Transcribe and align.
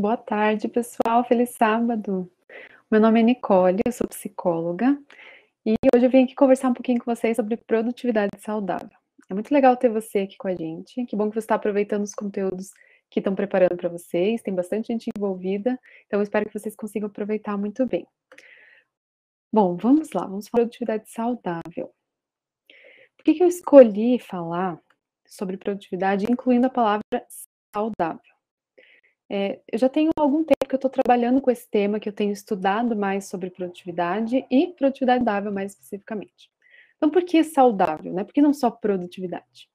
Boa 0.00 0.16
tarde, 0.16 0.66
pessoal. 0.66 1.22
Feliz 1.24 1.50
sábado. 1.50 2.32
Meu 2.90 2.98
nome 2.98 3.20
é 3.20 3.22
Nicole, 3.22 3.82
eu 3.84 3.92
sou 3.92 4.08
psicóloga 4.08 4.98
e 5.62 5.74
hoje 5.94 6.06
eu 6.06 6.10
vim 6.10 6.24
aqui 6.24 6.34
conversar 6.34 6.70
um 6.70 6.72
pouquinho 6.72 6.98
com 6.98 7.14
vocês 7.14 7.36
sobre 7.36 7.58
produtividade 7.58 8.30
saudável. 8.38 8.96
É 9.28 9.34
muito 9.34 9.52
legal 9.52 9.76
ter 9.76 9.90
você 9.90 10.20
aqui 10.20 10.38
com 10.38 10.48
a 10.48 10.54
gente. 10.54 11.04
Que 11.04 11.14
bom 11.14 11.28
que 11.28 11.34
você 11.34 11.40
está 11.40 11.56
aproveitando 11.56 12.02
os 12.02 12.14
conteúdos 12.14 12.70
que 13.10 13.20
estão 13.20 13.34
preparando 13.34 13.76
para 13.76 13.90
vocês. 13.90 14.40
Tem 14.40 14.54
bastante 14.54 14.86
gente 14.86 15.10
envolvida, 15.14 15.78
então 16.06 16.18
eu 16.18 16.22
espero 16.22 16.46
que 16.46 16.58
vocês 16.58 16.74
consigam 16.74 17.08
aproveitar 17.08 17.58
muito 17.58 17.84
bem. 17.84 18.06
Bom, 19.52 19.76
vamos 19.76 20.12
lá, 20.12 20.22
vamos 20.22 20.48
falar 20.48 20.64
de 20.64 20.70
produtividade 20.70 21.10
saudável. 21.10 21.92
Por 23.18 23.22
que, 23.22 23.34
que 23.34 23.42
eu 23.42 23.48
escolhi 23.48 24.18
falar 24.18 24.80
sobre 25.26 25.58
produtividade, 25.58 26.24
incluindo 26.24 26.68
a 26.68 26.70
palavra 26.70 27.02
saudável? 27.70 28.39
É, 29.30 29.60
eu 29.70 29.78
já 29.78 29.88
tenho 29.88 30.10
algum 30.16 30.42
tempo 30.42 30.68
que 30.68 30.74
eu 30.74 30.78
estou 30.78 30.90
trabalhando 30.90 31.40
com 31.40 31.50
esse 31.50 31.68
tema, 31.70 32.00
que 32.00 32.08
eu 32.08 32.12
tenho 32.12 32.32
estudado 32.32 32.96
mais 32.96 33.26
sobre 33.26 33.48
produtividade 33.48 34.44
e 34.50 34.66
produtividade 34.76 35.20
saudável 35.20 35.52
mais 35.52 35.72
especificamente. 35.72 36.50
Então, 36.96 37.08
por 37.08 37.22
que 37.22 37.44
saudável? 37.44 38.12
Né? 38.12 38.24
Por 38.24 38.34
que 38.34 38.42
não 38.42 38.52
só 38.52 38.70
produtividade? 38.70 39.70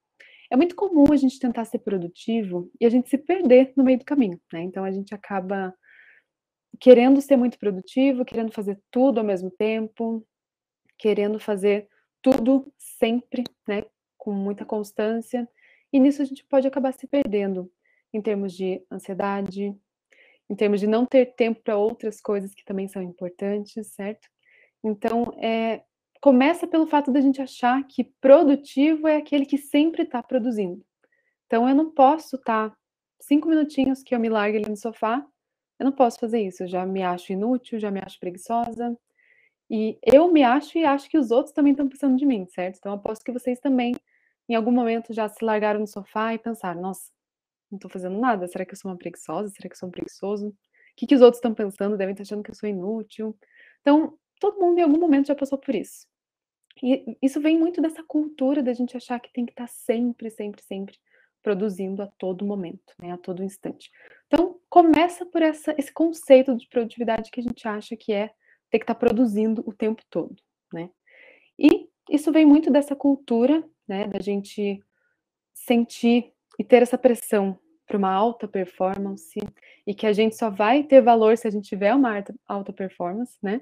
É 0.51 0.55
muito 0.57 0.75
comum 0.75 1.05
a 1.11 1.15
gente 1.15 1.39
tentar 1.39 1.65
ser 1.65 1.79
produtivo 1.79 2.69
e 2.79 2.85
a 2.85 2.89
gente 2.89 3.09
se 3.09 3.17
perder 3.17 3.73
no 3.75 3.83
meio 3.83 3.97
do 3.97 4.05
caminho, 4.05 4.39
né? 4.53 4.61
Então 4.61 4.83
a 4.83 4.91
gente 4.91 5.13
acaba 5.13 5.73
querendo 6.79 7.19
ser 7.21 7.35
muito 7.35 7.57
produtivo, 7.57 8.23
querendo 8.23 8.51
fazer 8.51 8.79
tudo 8.91 9.19
ao 9.19 9.25
mesmo 9.25 9.49
tempo, 9.49 10.25
querendo 10.99 11.39
fazer 11.39 11.87
tudo 12.21 12.71
sempre, 12.77 13.43
né? 13.67 13.85
Com 14.17 14.33
muita 14.33 14.65
constância, 14.65 15.49
e 15.91 15.99
nisso 15.99 16.21
a 16.21 16.25
gente 16.25 16.45
pode 16.45 16.67
acabar 16.67 16.93
se 16.93 17.07
perdendo 17.07 17.71
em 18.15 18.21
termos 18.21 18.53
de 18.53 18.81
ansiedade, 18.91 19.75
em 20.49 20.55
termos 20.55 20.79
de 20.79 20.87
não 20.87 21.05
ter 21.05 21.35
tempo 21.35 21.61
para 21.61 21.77
outras 21.77 22.21
coisas 22.21 22.53
que 22.53 22.63
também 22.63 22.87
são 22.87 23.01
importantes, 23.01 23.93
certo? 23.93 24.27
Então, 24.83 25.33
é, 25.41 25.83
começa 26.21 26.67
pelo 26.67 26.87
fato 26.87 27.11
da 27.11 27.19
gente 27.19 27.41
achar 27.41 27.85
que 27.87 28.03
produtivo 28.21 29.07
é 29.07 29.17
aquele 29.17 29.45
que 29.45 29.57
sempre 29.57 30.03
está 30.03 30.21
produzindo. 30.21 30.83
Então, 31.47 31.67
eu 31.67 31.75
não 31.75 31.91
posso 31.91 32.35
estar 32.35 32.69
tá, 32.69 32.77
cinco 33.19 33.47
minutinhos 33.49 34.03
que 34.03 34.13
eu 34.15 34.19
me 34.19 34.29
largue 34.29 34.57
ali 34.57 34.69
no 34.69 34.77
sofá, 34.77 35.25
eu 35.79 35.85
não 35.85 35.91
posso 35.91 36.19
fazer 36.19 36.41
isso. 36.41 36.63
Eu 36.63 36.67
já 36.67 36.85
me 36.85 37.03
acho 37.03 37.33
inútil, 37.33 37.79
já 37.79 37.91
me 37.91 37.99
acho 37.99 38.19
preguiçosa. 38.19 38.97
E 39.69 39.97
eu 40.03 40.31
me 40.31 40.43
acho 40.43 40.77
e 40.77 40.85
acho 40.85 41.09
que 41.09 41.17
os 41.17 41.31
outros 41.31 41.53
também 41.53 41.71
estão 41.71 41.89
pensando 41.89 42.15
de 42.15 42.25
mim, 42.25 42.45
certo? 42.47 42.77
Então, 42.77 42.93
aposto 42.93 43.23
que 43.23 43.31
vocês 43.31 43.59
também, 43.59 43.95
em 44.47 44.55
algum 44.55 44.71
momento, 44.71 45.13
já 45.13 45.27
se 45.27 45.43
largaram 45.43 45.79
no 45.79 45.87
sofá 45.87 46.33
e 46.33 46.39
pensaram: 46.39 46.81
nossa, 46.81 47.11
não 47.71 47.77
estou 47.77 47.89
fazendo 47.89 48.19
nada. 48.19 48.47
Será 48.47 48.65
que 48.65 48.73
eu 48.73 48.77
sou 48.77 48.91
uma 48.91 48.97
preguiçosa? 48.97 49.49
Será 49.49 49.69
que 49.69 49.75
eu 49.75 49.79
sou 49.79 49.89
um 49.89 49.91
preguiçoso? 49.91 50.49
O 50.49 50.53
que, 50.95 51.07
que 51.07 51.15
os 51.15 51.21
outros 51.21 51.37
estão 51.37 51.53
pensando? 51.53 51.97
Devem 51.97 52.13
estar 52.13 52.23
achando 52.23 52.43
que 52.43 52.51
eu 52.51 52.55
sou 52.55 52.69
inútil. 52.69 53.37
Então, 53.81 54.17
todo 54.39 54.59
mundo 54.59 54.79
em 54.79 54.83
algum 54.83 54.99
momento 54.99 55.27
já 55.27 55.35
passou 55.35 55.57
por 55.57 55.75
isso. 55.75 56.07
E 56.83 57.17
isso 57.21 57.39
vem 57.41 57.57
muito 57.57 57.81
dessa 57.81 58.03
cultura 58.03 58.61
da 58.61 58.73
gente 58.73 58.97
achar 58.97 59.19
que 59.19 59.31
tem 59.31 59.45
que 59.45 59.51
estar 59.51 59.67
sempre, 59.67 60.29
sempre, 60.29 60.61
sempre 60.61 60.97
produzindo 61.41 62.01
a 62.01 62.07
todo 62.07 62.45
momento, 62.45 62.93
né, 62.99 63.11
a 63.11 63.17
todo 63.17 63.43
instante. 63.43 63.91
Então, 64.27 64.59
começa 64.67 65.25
por 65.25 65.41
essa, 65.41 65.75
esse 65.77 65.93
conceito 65.93 66.55
de 66.57 66.67
produtividade 66.67 67.29
que 67.29 67.39
a 67.39 67.43
gente 67.43 67.67
acha 67.67 67.95
que 67.95 68.11
é 68.11 68.31
ter 68.69 68.79
que 68.79 68.83
estar 68.83 68.95
produzindo 68.95 69.63
o 69.65 69.71
tempo 69.71 70.01
todo, 70.09 70.35
né? 70.73 70.89
E 71.57 71.87
isso 72.09 72.31
vem 72.31 72.45
muito 72.45 72.71
dessa 72.71 72.95
cultura, 72.95 73.63
né, 73.87 74.07
da 74.07 74.19
gente 74.19 74.83
sentir 75.53 76.33
e 76.59 76.63
ter 76.63 76.81
essa 76.81 76.97
pressão 76.97 77.57
para 77.85 77.97
uma 77.97 78.11
alta 78.11 78.47
performance 78.47 79.39
e 79.85 79.93
que 79.93 80.07
a 80.07 80.13
gente 80.13 80.35
só 80.35 80.49
vai 80.49 80.83
ter 80.83 81.01
valor 81.01 81.37
se 81.37 81.47
a 81.47 81.51
gente 81.51 81.67
tiver 81.67 81.93
uma 81.93 82.23
alta 82.47 82.73
performance, 82.73 83.37
né? 83.41 83.61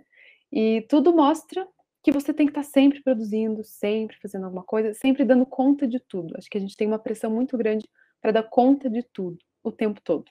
E 0.52 0.85
tudo 0.88 1.16
mostra 1.16 1.67
que 2.03 2.11
você 2.11 2.33
tem 2.33 2.45
que 2.45 2.52
estar 2.52 2.63
sempre 2.63 3.02
produzindo, 3.02 3.63
sempre 3.63 4.18
fazendo 4.22 4.45
alguma 4.45 4.63
coisa, 4.63 4.94
sempre 4.94 5.25
dando 5.25 5.45
conta 5.45 5.88
de 5.88 6.00
tudo. 6.00 6.35
Acho 6.38 6.50
que 6.50 6.57
a 6.57 6.62
gente 6.62 6.75
tem 6.75 6.88
uma 6.88 7.00
pressão 7.00 7.31
muito 7.31 7.57
grande 7.57 7.88
para 8.22 8.31
dar 8.31 8.44
conta 8.44 8.90
de 8.90 9.03
tudo 9.03 9.38
o 9.63 9.72
tempo 9.72 10.01
todo. 10.01 10.25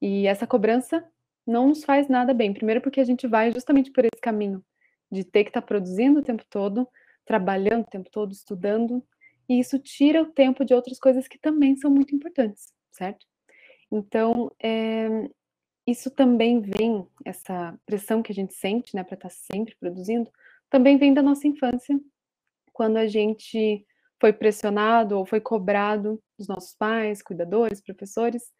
E 0.00 0.26
essa 0.26 0.46
cobrança 0.46 1.04
não 1.46 1.68
nos 1.68 1.84
faz 1.84 2.08
nada 2.08 2.32
bem. 2.32 2.52
Primeiro 2.52 2.80
porque 2.80 3.00
a 3.00 3.04
gente 3.04 3.26
vai 3.26 3.52
justamente 3.52 3.90
por 3.90 4.04
esse 4.04 4.20
caminho 4.20 4.62
de 5.10 5.24
ter 5.24 5.44
que 5.44 5.50
estar 5.50 5.62
produzindo 5.62 6.20
o 6.20 6.22
tempo 6.22 6.44
todo, 6.48 6.86
trabalhando 7.24 7.82
o 7.82 7.90
tempo 7.90 8.08
todo, 8.10 8.32
estudando, 8.32 9.04
e 9.50 9.58
isso 9.58 9.80
tira 9.80 10.22
o 10.22 10.26
tempo 10.26 10.64
de 10.64 10.72
outras 10.72 10.96
coisas 11.00 11.26
que 11.26 11.36
também 11.36 11.74
são 11.74 11.90
muito 11.90 12.14
importantes, 12.14 12.72
certo? 12.92 13.26
Então, 13.90 14.48
é, 14.62 15.28
isso 15.84 16.08
também 16.08 16.60
vem, 16.60 17.04
essa 17.24 17.76
pressão 17.84 18.22
que 18.22 18.30
a 18.30 18.34
gente 18.34 18.54
sente, 18.54 18.94
né, 18.94 19.02
para 19.02 19.16
estar 19.16 19.28
sempre 19.28 19.74
produzindo, 19.74 20.30
também 20.70 20.96
vem 20.96 21.12
da 21.12 21.20
nossa 21.20 21.48
infância, 21.48 21.98
quando 22.72 22.98
a 22.98 23.08
gente 23.08 23.84
foi 24.20 24.32
pressionado 24.32 25.18
ou 25.18 25.26
foi 25.26 25.40
cobrado 25.40 26.22
dos 26.38 26.46
nossos 26.46 26.72
pais, 26.76 27.20
cuidadores, 27.20 27.80
professores, 27.80 28.52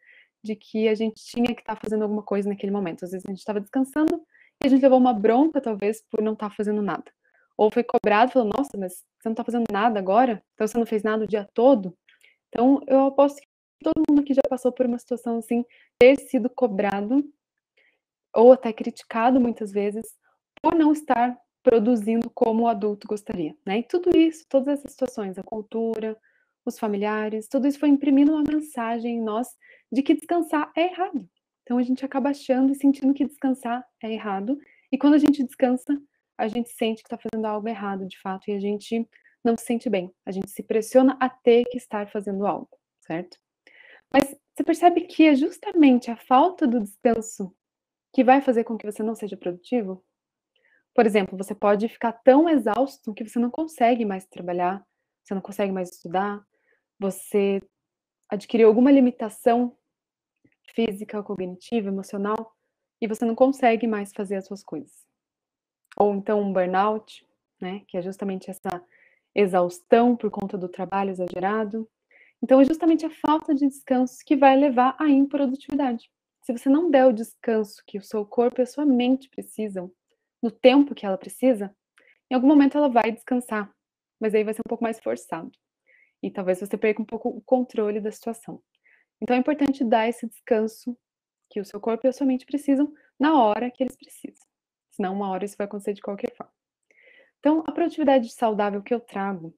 de 0.43 0.57
que 0.57 0.89
a 0.89 0.93
gente 0.93 1.23
tinha 1.23 1.55
que 1.55 1.61
estar 1.61 1.79
fazendo 1.81 2.01
alguma 2.01 2.21
coisa 2.21 2.49
naquele 2.49 2.71
momento. 2.73 3.05
Às 3.05 3.11
vezes 3.11 3.25
a 3.25 3.31
gente 3.31 3.39
estava 3.39 3.61
descansando 3.61 4.21
e 4.61 4.67
a 4.67 4.69
gente 4.69 4.81
levou 4.81 4.99
uma 4.99 5.13
bronca, 5.13 5.61
talvez, 5.61 6.03
por 6.11 6.21
não 6.21 6.33
estar 6.33 6.49
fazendo 6.49 6.81
nada. 6.81 7.05
Ou 7.55 7.71
foi 7.71 7.83
cobrado, 7.83 8.33
falou, 8.33 8.51
nossa, 8.57 8.77
mas 8.77 9.05
você 9.21 9.29
não 9.29 9.33
está 9.33 9.43
fazendo 9.43 9.65
nada 9.71 9.99
agora? 9.99 10.43
Então 10.53 10.67
você 10.67 10.77
não 10.77 10.85
fez 10.85 11.03
nada 11.03 11.23
o 11.23 11.27
dia 11.27 11.47
todo? 11.53 11.95
Então 12.49 12.81
eu 12.87 13.05
aposto 13.05 13.39
que 13.39 13.47
todo 13.83 14.03
mundo 14.09 14.21
aqui 14.21 14.33
já 14.33 14.41
passou 14.49 14.71
por 14.71 14.85
uma 14.85 14.97
situação 14.97 15.37
assim, 15.37 15.63
ter 15.99 16.17
sido 16.17 16.49
cobrado 16.49 17.23
ou 18.33 18.51
até 18.51 18.73
criticado 18.73 19.39
muitas 19.39 19.71
vezes 19.71 20.05
por 20.61 20.75
não 20.75 20.91
estar 20.91 21.37
produzindo 21.63 22.29
como 22.31 22.63
o 22.63 22.67
adulto 22.67 23.07
gostaria, 23.07 23.55
né? 23.65 23.79
E 23.79 23.83
tudo 23.83 24.15
isso, 24.17 24.45
todas 24.49 24.79
essas 24.79 24.91
situações, 24.91 25.37
a 25.37 25.43
cultura, 25.43 26.17
os 26.65 26.79
familiares, 26.79 27.47
tudo 27.47 27.67
isso 27.67 27.79
foi 27.79 27.89
imprimindo 27.89 28.31
uma 28.31 28.43
mensagem 28.43 29.17
em 29.17 29.21
nós 29.21 29.47
de 29.91 30.01
que 30.01 30.15
descansar 30.15 30.71
é 30.75 30.85
errado. 30.85 31.27
Então 31.63 31.77
a 31.77 31.83
gente 31.83 32.03
acaba 32.03 32.29
achando 32.29 32.71
e 32.71 32.75
sentindo 32.75 33.13
que 33.13 33.25
descansar 33.25 33.85
é 34.01 34.11
errado, 34.11 34.57
e 34.91 34.97
quando 34.97 35.13
a 35.13 35.19
gente 35.19 35.43
descansa, 35.43 35.97
a 36.41 36.47
gente 36.47 36.71
sente 36.71 37.03
que 37.03 37.07
está 37.07 37.19
fazendo 37.19 37.45
algo 37.45 37.67
errado, 37.67 38.07
de 38.07 38.19
fato, 38.19 38.49
e 38.49 38.53
a 38.53 38.59
gente 38.59 39.07
não 39.43 39.55
se 39.55 39.63
sente 39.63 39.87
bem. 39.91 40.11
A 40.25 40.31
gente 40.31 40.49
se 40.49 40.63
pressiona 40.63 41.15
a 41.21 41.29
ter 41.29 41.63
que 41.65 41.77
estar 41.77 42.09
fazendo 42.09 42.47
algo, 42.47 42.67
certo? 42.99 43.37
Mas 44.11 44.35
você 44.51 44.63
percebe 44.63 45.01
que 45.01 45.27
é 45.27 45.35
justamente 45.35 46.09
a 46.09 46.17
falta 46.17 46.65
do 46.65 46.79
descanso 46.79 47.55
que 48.11 48.23
vai 48.23 48.41
fazer 48.41 48.63
com 48.63 48.75
que 48.75 48.91
você 48.91 49.03
não 49.03 49.13
seja 49.13 49.37
produtivo? 49.37 50.03
Por 50.95 51.05
exemplo, 51.05 51.37
você 51.37 51.53
pode 51.53 51.87
ficar 51.87 52.11
tão 52.11 52.49
exausto 52.49 53.13
que 53.13 53.23
você 53.23 53.37
não 53.37 53.51
consegue 53.51 54.03
mais 54.03 54.25
trabalhar, 54.25 54.83
você 55.23 55.35
não 55.35 55.41
consegue 55.41 55.71
mais 55.71 55.91
estudar, 55.91 56.43
você 56.99 57.61
adquiriu 58.27 58.67
alguma 58.67 58.91
limitação 58.91 59.77
física, 60.73 61.21
cognitiva, 61.21 61.89
emocional, 61.89 62.55
e 62.99 63.07
você 63.07 63.25
não 63.25 63.35
consegue 63.35 63.85
mais 63.85 64.11
fazer 64.11 64.37
as 64.37 64.47
suas 64.47 64.63
coisas 64.63 65.10
ou 65.97 66.15
então 66.15 66.41
um 66.41 66.53
burnout, 66.53 67.25
né, 67.59 67.81
que 67.87 67.97
é 67.97 68.01
justamente 68.01 68.49
essa 68.49 68.83
exaustão 69.33 70.15
por 70.15 70.29
conta 70.29 70.57
do 70.57 70.67
trabalho 70.67 71.11
exagerado. 71.11 71.89
Então, 72.43 72.59
é 72.59 72.65
justamente 72.65 73.05
a 73.05 73.09
falta 73.09 73.53
de 73.53 73.67
descanso 73.67 74.17
que 74.25 74.35
vai 74.35 74.55
levar 74.57 74.95
à 74.99 75.07
improdutividade. 75.07 76.09
Se 76.43 76.51
você 76.51 76.69
não 76.69 76.89
der 76.89 77.05
o 77.05 77.13
descanso 77.13 77.83
que 77.85 77.97
o 77.97 78.01
seu 78.01 78.25
corpo 78.25 78.59
e 78.59 78.63
a 78.63 78.65
sua 78.65 78.85
mente 78.85 79.29
precisam, 79.29 79.91
no 80.41 80.49
tempo 80.49 80.95
que 80.95 81.05
ela 81.05 81.17
precisa, 81.17 81.73
em 82.29 82.33
algum 82.33 82.47
momento 82.47 82.77
ela 82.77 82.89
vai 82.89 83.11
descansar, 83.11 83.71
mas 84.19 84.33
aí 84.33 84.43
vai 84.43 84.53
ser 84.53 84.61
um 84.61 84.69
pouco 84.69 84.83
mais 84.83 84.99
forçado. 84.99 85.51
E 86.23 86.31
talvez 86.31 86.59
você 86.59 86.77
perca 86.77 87.01
um 87.01 87.05
pouco 87.05 87.29
o 87.29 87.41
controle 87.41 87.99
da 87.99 88.11
situação. 88.11 88.61
Então 89.21 89.35
é 89.35 89.39
importante 89.39 89.83
dar 89.83 90.09
esse 90.09 90.27
descanso 90.27 90.97
que 91.49 91.59
o 91.59 91.65
seu 91.65 91.79
corpo 91.79 92.07
e 92.07 92.09
a 92.09 92.13
sua 92.13 92.25
mente 92.25 92.45
precisam 92.45 92.91
na 93.19 93.39
hora 93.39 93.69
que 93.69 93.83
eles 93.83 93.95
precisam 93.95 94.50
senão 95.01 95.15
uma 95.15 95.29
hora 95.29 95.43
isso 95.43 95.57
vai 95.57 95.65
acontecer 95.65 95.93
de 95.93 96.01
qualquer 96.01 96.31
forma. 96.35 96.53
Então, 97.39 97.63
a 97.65 97.71
produtividade 97.71 98.29
saudável 98.29 98.83
que 98.83 98.93
eu 98.93 98.99
trago 98.99 99.51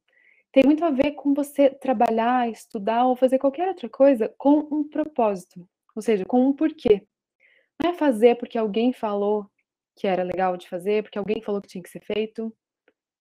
tem 0.53 0.63
muito 0.63 0.85
a 0.85 0.89
ver 0.89 1.11
com 1.11 1.33
você 1.33 1.69
trabalhar, 1.69 2.49
estudar 2.49 3.05
ou 3.05 3.15
fazer 3.15 3.39
qualquer 3.39 3.67
outra 3.67 3.89
coisa 3.89 4.33
com 4.37 4.59
um 4.71 4.87
propósito, 4.87 5.67
ou 5.93 6.01
seja, 6.01 6.23
com 6.23 6.47
um 6.47 6.53
porquê. 6.53 7.05
Não 7.81 7.91
é 7.91 7.93
fazer 7.93 8.37
porque 8.37 8.57
alguém 8.57 8.93
falou 8.93 9.49
que 9.97 10.07
era 10.07 10.23
legal 10.23 10.55
de 10.55 10.69
fazer, 10.69 11.03
porque 11.03 11.17
alguém 11.17 11.41
falou 11.41 11.61
que 11.61 11.67
tinha 11.67 11.83
que 11.83 11.89
ser 11.89 12.01
feito. 12.01 12.55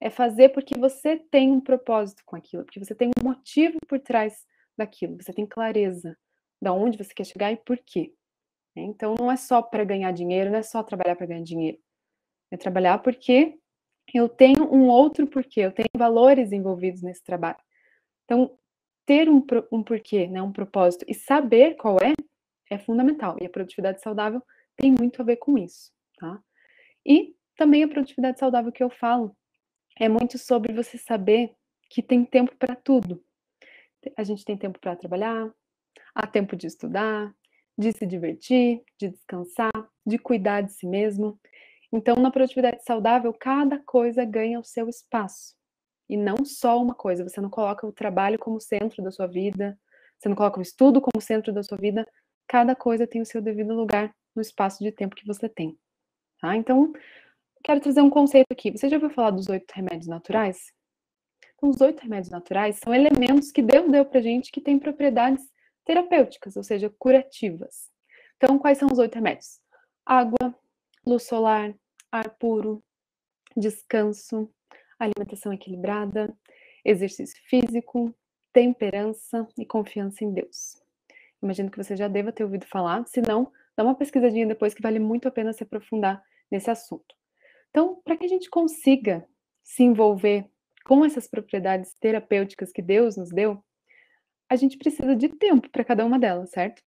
É 0.00 0.10
fazer 0.10 0.50
porque 0.50 0.78
você 0.78 1.16
tem 1.16 1.50
um 1.50 1.60
propósito 1.60 2.22
com 2.24 2.36
aquilo, 2.36 2.64
porque 2.64 2.78
você 2.78 2.94
tem 2.94 3.10
um 3.18 3.24
motivo 3.24 3.78
por 3.88 3.98
trás 3.98 4.44
daquilo, 4.76 5.16
você 5.20 5.32
tem 5.32 5.46
clareza 5.46 6.16
de 6.60 6.70
onde 6.70 6.98
você 6.98 7.12
quer 7.14 7.24
chegar 7.24 7.50
e 7.52 7.56
por 7.56 7.78
quê. 7.78 8.12
Então, 8.76 9.14
não 9.18 9.30
é 9.30 9.36
só 9.36 9.60
para 9.60 9.84
ganhar 9.84 10.12
dinheiro, 10.12 10.50
não 10.50 10.58
é 10.58 10.62
só 10.62 10.82
trabalhar 10.82 11.16
para 11.16 11.26
ganhar 11.26 11.42
dinheiro. 11.42 11.78
É 12.52 12.56
trabalhar 12.56 12.98
porque 12.98 13.58
eu 14.14 14.28
tenho 14.28 14.72
um 14.72 14.86
outro 14.88 15.26
porquê, 15.26 15.60
eu 15.62 15.72
tenho 15.72 15.88
valores 15.96 16.52
envolvidos 16.52 17.02
nesse 17.02 17.24
trabalho. 17.24 17.58
Então, 18.24 18.56
ter 19.06 19.28
um, 19.28 19.44
um 19.72 19.82
porquê, 19.82 20.26
né, 20.26 20.42
um 20.42 20.52
propósito 20.52 21.04
e 21.08 21.14
saber 21.14 21.76
qual 21.76 21.96
é, 21.98 22.12
é 22.70 22.78
fundamental. 22.78 23.36
E 23.40 23.46
a 23.46 23.50
produtividade 23.50 24.00
saudável 24.02 24.42
tem 24.76 24.92
muito 24.92 25.20
a 25.20 25.24
ver 25.24 25.36
com 25.36 25.56
isso, 25.58 25.90
tá? 26.18 26.40
E 27.04 27.34
também 27.56 27.82
a 27.82 27.88
produtividade 27.88 28.38
saudável 28.38 28.70
que 28.70 28.82
eu 28.82 28.90
falo 28.90 29.36
é 29.98 30.08
muito 30.08 30.38
sobre 30.38 30.72
você 30.72 30.96
saber 30.98 31.54
que 31.88 32.02
tem 32.02 32.24
tempo 32.24 32.54
para 32.56 32.74
tudo. 32.74 33.22
A 34.16 34.24
gente 34.24 34.44
tem 34.44 34.56
tempo 34.56 34.78
para 34.78 34.96
trabalhar, 34.96 35.52
há 36.14 36.26
tempo 36.26 36.56
de 36.56 36.66
estudar, 36.66 37.34
de 37.76 37.92
se 37.92 38.06
divertir, 38.06 38.82
de 38.98 39.10
descansar, 39.10 39.72
de 40.06 40.18
cuidar 40.18 40.62
de 40.62 40.72
si 40.72 40.86
mesmo. 40.86 41.38
Então, 41.92 42.16
na 42.16 42.30
produtividade 42.30 42.82
saudável, 42.84 43.32
cada 43.34 43.78
coisa 43.78 44.24
ganha 44.24 44.58
o 44.58 44.64
seu 44.64 44.88
espaço. 44.88 45.54
E 46.08 46.16
não 46.16 46.44
só 46.44 46.80
uma 46.80 46.94
coisa. 46.94 47.22
Você 47.28 47.40
não 47.40 47.50
coloca 47.50 47.86
o 47.86 47.92
trabalho 47.92 48.38
como 48.38 48.60
centro 48.60 49.02
da 49.02 49.10
sua 49.10 49.26
vida, 49.26 49.78
você 50.18 50.28
não 50.28 50.36
coloca 50.36 50.58
o 50.58 50.62
estudo 50.62 51.00
como 51.00 51.20
centro 51.20 51.52
da 51.52 51.62
sua 51.62 51.76
vida. 51.76 52.06
Cada 52.48 52.74
coisa 52.74 53.06
tem 53.06 53.20
o 53.20 53.26
seu 53.26 53.42
devido 53.42 53.74
lugar 53.74 54.14
no 54.34 54.40
espaço 54.40 54.82
de 54.82 54.90
tempo 54.90 55.14
que 55.14 55.26
você 55.26 55.48
tem. 55.48 55.78
Tá? 56.40 56.56
Então, 56.56 56.92
quero 57.62 57.80
trazer 57.80 58.00
um 58.00 58.10
conceito 58.10 58.46
aqui. 58.50 58.70
Você 58.70 58.88
já 58.88 58.96
ouviu 58.96 59.10
falar 59.10 59.30
dos 59.30 59.48
oito 59.48 59.70
remédios 59.72 60.06
naturais? 60.06 60.72
Então, 61.56 61.70
os 61.70 61.80
oito 61.80 62.02
remédios 62.02 62.30
naturais 62.30 62.76
são 62.76 62.94
elementos 62.94 63.50
que 63.50 63.62
Deus 63.62 63.90
deu 63.90 64.04
pra 64.04 64.20
gente 64.20 64.50
que 64.50 64.60
têm 64.60 64.78
propriedades 64.78 65.44
terapêuticas, 65.84 66.56
ou 66.56 66.62
seja, 66.62 66.92
curativas. 66.98 67.90
Então, 68.36 68.58
quais 68.58 68.78
são 68.78 68.88
os 68.90 68.98
oito 68.98 69.14
remédios? 69.14 69.60
Água, 70.04 70.54
luz 71.06 71.24
solar, 71.24 71.74
ar 72.12 72.36
puro, 72.38 72.84
descanso, 73.56 74.48
alimentação 74.98 75.52
equilibrada, 75.52 76.32
exercício 76.84 77.40
físico, 77.48 78.14
temperança 78.52 79.48
e 79.58 79.64
confiança 79.64 80.22
em 80.22 80.32
Deus. 80.32 80.80
Imagino 81.42 81.70
que 81.70 81.82
você 81.82 81.96
já 81.96 82.06
deva 82.06 82.30
ter 82.30 82.44
ouvido 82.44 82.66
falar, 82.66 83.04
se 83.06 83.20
não, 83.20 83.50
dá 83.76 83.82
uma 83.82 83.94
pesquisadinha 83.94 84.46
depois 84.46 84.74
que 84.74 84.82
vale 84.82 84.98
muito 84.98 85.26
a 85.26 85.30
pena 85.30 85.52
se 85.52 85.62
aprofundar 85.62 86.22
nesse 86.50 86.70
assunto. 86.70 87.14
Então, 87.70 88.00
para 88.04 88.16
que 88.16 88.26
a 88.26 88.28
gente 88.28 88.50
consiga 88.50 89.26
se 89.64 89.82
envolver 89.82 90.46
com 90.84 91.04
essas 91.04 91.26
propriedades 91.26 91.94
terapêuticas 91.94 92.70
que 92.70 92.82
Deus 92.82 93.16
nos 93.16 93.30
deu, 93.30 93.64
a 94.48 94.56
gente 94.56 94.76
precisa 94.76 95.16
de 95.16 95.28
tempo 95.30 95.70
para 95.70 95.84
cada 95.84 96.04
uma 96.04 96.18
delas, 96.18 96.50
certo? 96.50 96.82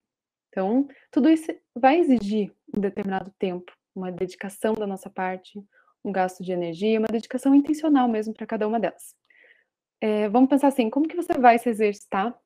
Então, 0.51 0.87
tudo 1.11 1.31
isso 1.31 1.51
vai 1.75 1.99
exigir 1.99 2.55
um 2.77 2.81
determinado 2.81 3.33
tempo, 3.39 3.73
uma 3.95 4.11
dedicação 4.11 4.75
da 4.75 4.87
nossa 4.87 5.09
parte, 5.09 5.63
um 6.05 6.13
gasto 6.13 6.43
de 6.43 6.53
energia, 6.53 6.99
uma 6.99 7.09
dedicação 7.09 7.55
intencional 7.55 8.09
mesmo 8.09 8.35
para 8.35 8.47
cada 8.47 8.67
uma 8.67 8.79
delas. 8.79 9.15
É, 10.01 10.29
vamos 10.29 10.51
pensar 10.51 10.69
assim, 10.69 10.91
como 10.91 11.09
que 11.09 11.17
você 11.17 11.33
vai 11.35 11.59
se 11.59 11.69
exercitar 11.69 12.39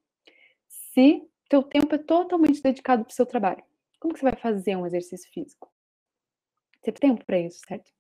se 0.69 1.29
teu 1.49 1.63
tempo 1.63 1.95
é 1.95 1.99
totalmente 1.99 2.63
dedicado 2.63 3.05
para 3.05 3.11
o 3.11 3.15
seu 3.15 3.27
trabalho? 3.27 3.63
Como 3.99 4.15
que 4.15 4.21
você 4.21 4.27
vai 4.27 4.37
fazer 4.37 4.77
um 4.77 4.87
exercício 4.87 5.29
físico? 5.33 5.73
Você 6.81 6.93
tem 6.93 7.11
tempo 7.11 7.25
para 7.25 7.39
isso, 7.39 7.61
certo? 7.67 7.91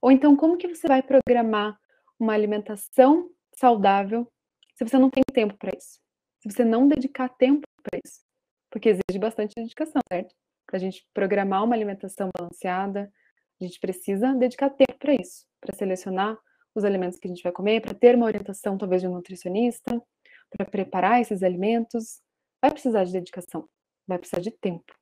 Ou 0.00 0.10
então, 0.10 0.36
como 0.36 0.56
que 0.56 0.68
você 0.68 0.86
vai 0.86 1.02
programar 1.02 1.78
uma 2.18 2.34
alimentação 2.34 3.30
saudável 3.54 4.30
se 4.74 4.84
você 4.84 4.98
não 4.98 5.08
tem 5.08 5.22
tempo 5.32 5.56
para 5.56 5.76
isso? 5.76 6.00
Se 6.40 6.50
você 6.50 6.64
não 6.64 6.88
dedicar 6.88 7.28
tempo 7.28 7.66
para 7.82 8.00
isso? 8.04 8.20
Porque 8.68 8.90
exige 8.90 9.18
bastante 9.18 9.54
dedicação, 9.54 10.02
certo? 10.12 10.34
Para 10.66 10.76
a 10.76 10.80
gente 10.80 11.06
programar 11.12 11.64
uma 11.64 11.74
alimentação 11.74 12.30
balanceada, 12.36 13.12
a 13.60 13.64
gente 13.64 13.78
precisa 13.78 14.34
dedicar 14.34 14.70
tempo 14.70 14.98
para 14.98 15.14
isso, 15.14 15.46
para 15.60 15.74
selecionar 15.74 16.36
os 16.74 16.84
alimentos 16.84 17.18
que 17.18 17.28
a 17.28 17.30
gente 17.30 17.42
vai 17.42 17.52
comer, 17.52 17.80
para 17.80 17.94
ter 17.94 18.14
uma 18.14 18.26
orientação 18.26 18.78
talvez 18.78 19.02
de 19.02 19.08
um 19.08 19.12
nutricionista, 19.12 20.02
para 20.50 20.64
preparar 20.64 21.20
esses 21.20 21.42
alimentos. 21.42 22.20
Vai 22.60 22.70
precisar 22.70 23.04
de 23.04 23.12
dedicação, 23.12 23.68
vai 24.06 24.18
precisar 24.18 24.40
de 24.40 24.50
tempo. 24.50 24.94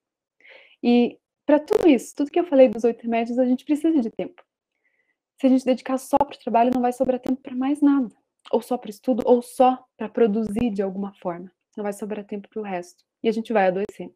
E 0.82 1.18
para 1.46 1.58
tudo 1.58 1.88
isso, 1.88 2.14
tudo 2.14 2.30
que 2.30 2.38
eu 2.38 2.46
falei 2.46 2.68
dos 2.68 2.84
oito 2.84 3.02
remédios, 3.02 3.38
a 3.38 3.44
gente 3.44 3.64
precisa 3.64 4.00
de 4.00 4.10
tempo. 4.10 4.42
Se 5.40 5.46
a 5.46 5.50
gente 5.50 5.64
dedicar 5.64 5.98
só 5.98 6.18
para 6.18 6.36
o 6.36 6.38
trabalho, 6.38 6.70
não 6.72 6.82
vai 6.82 6.92
sobrar 6.92 7.18
tempo 7.18 7.40
para 7.40 7.54
mais 7.54 7.80
nada. 7.80 8.14
Ou 8.52 8.60
só 8.60 8.76
para 8.76 8.90
estudo, 8.90 9.22
ou 9.24 9.42
só 9.42 9.82
para 9.96 10.08
produzir 10.08 10.70
de 10.70 10.82
alguma 10.82 11.14
forma. 11.14 11.50
Não 11.76 11.82
vai 11.82 11.92
sobrar 11.92 12.24
tempo 12.24 12.48
para 12.48 12.60
o 12.60 12.64
resto. 12.64 13.04
E 13.22 13.28
a 13.28 13.32
gente 13.32 13.52
vai 13.52 13.66
adoecer, 13.66 14.12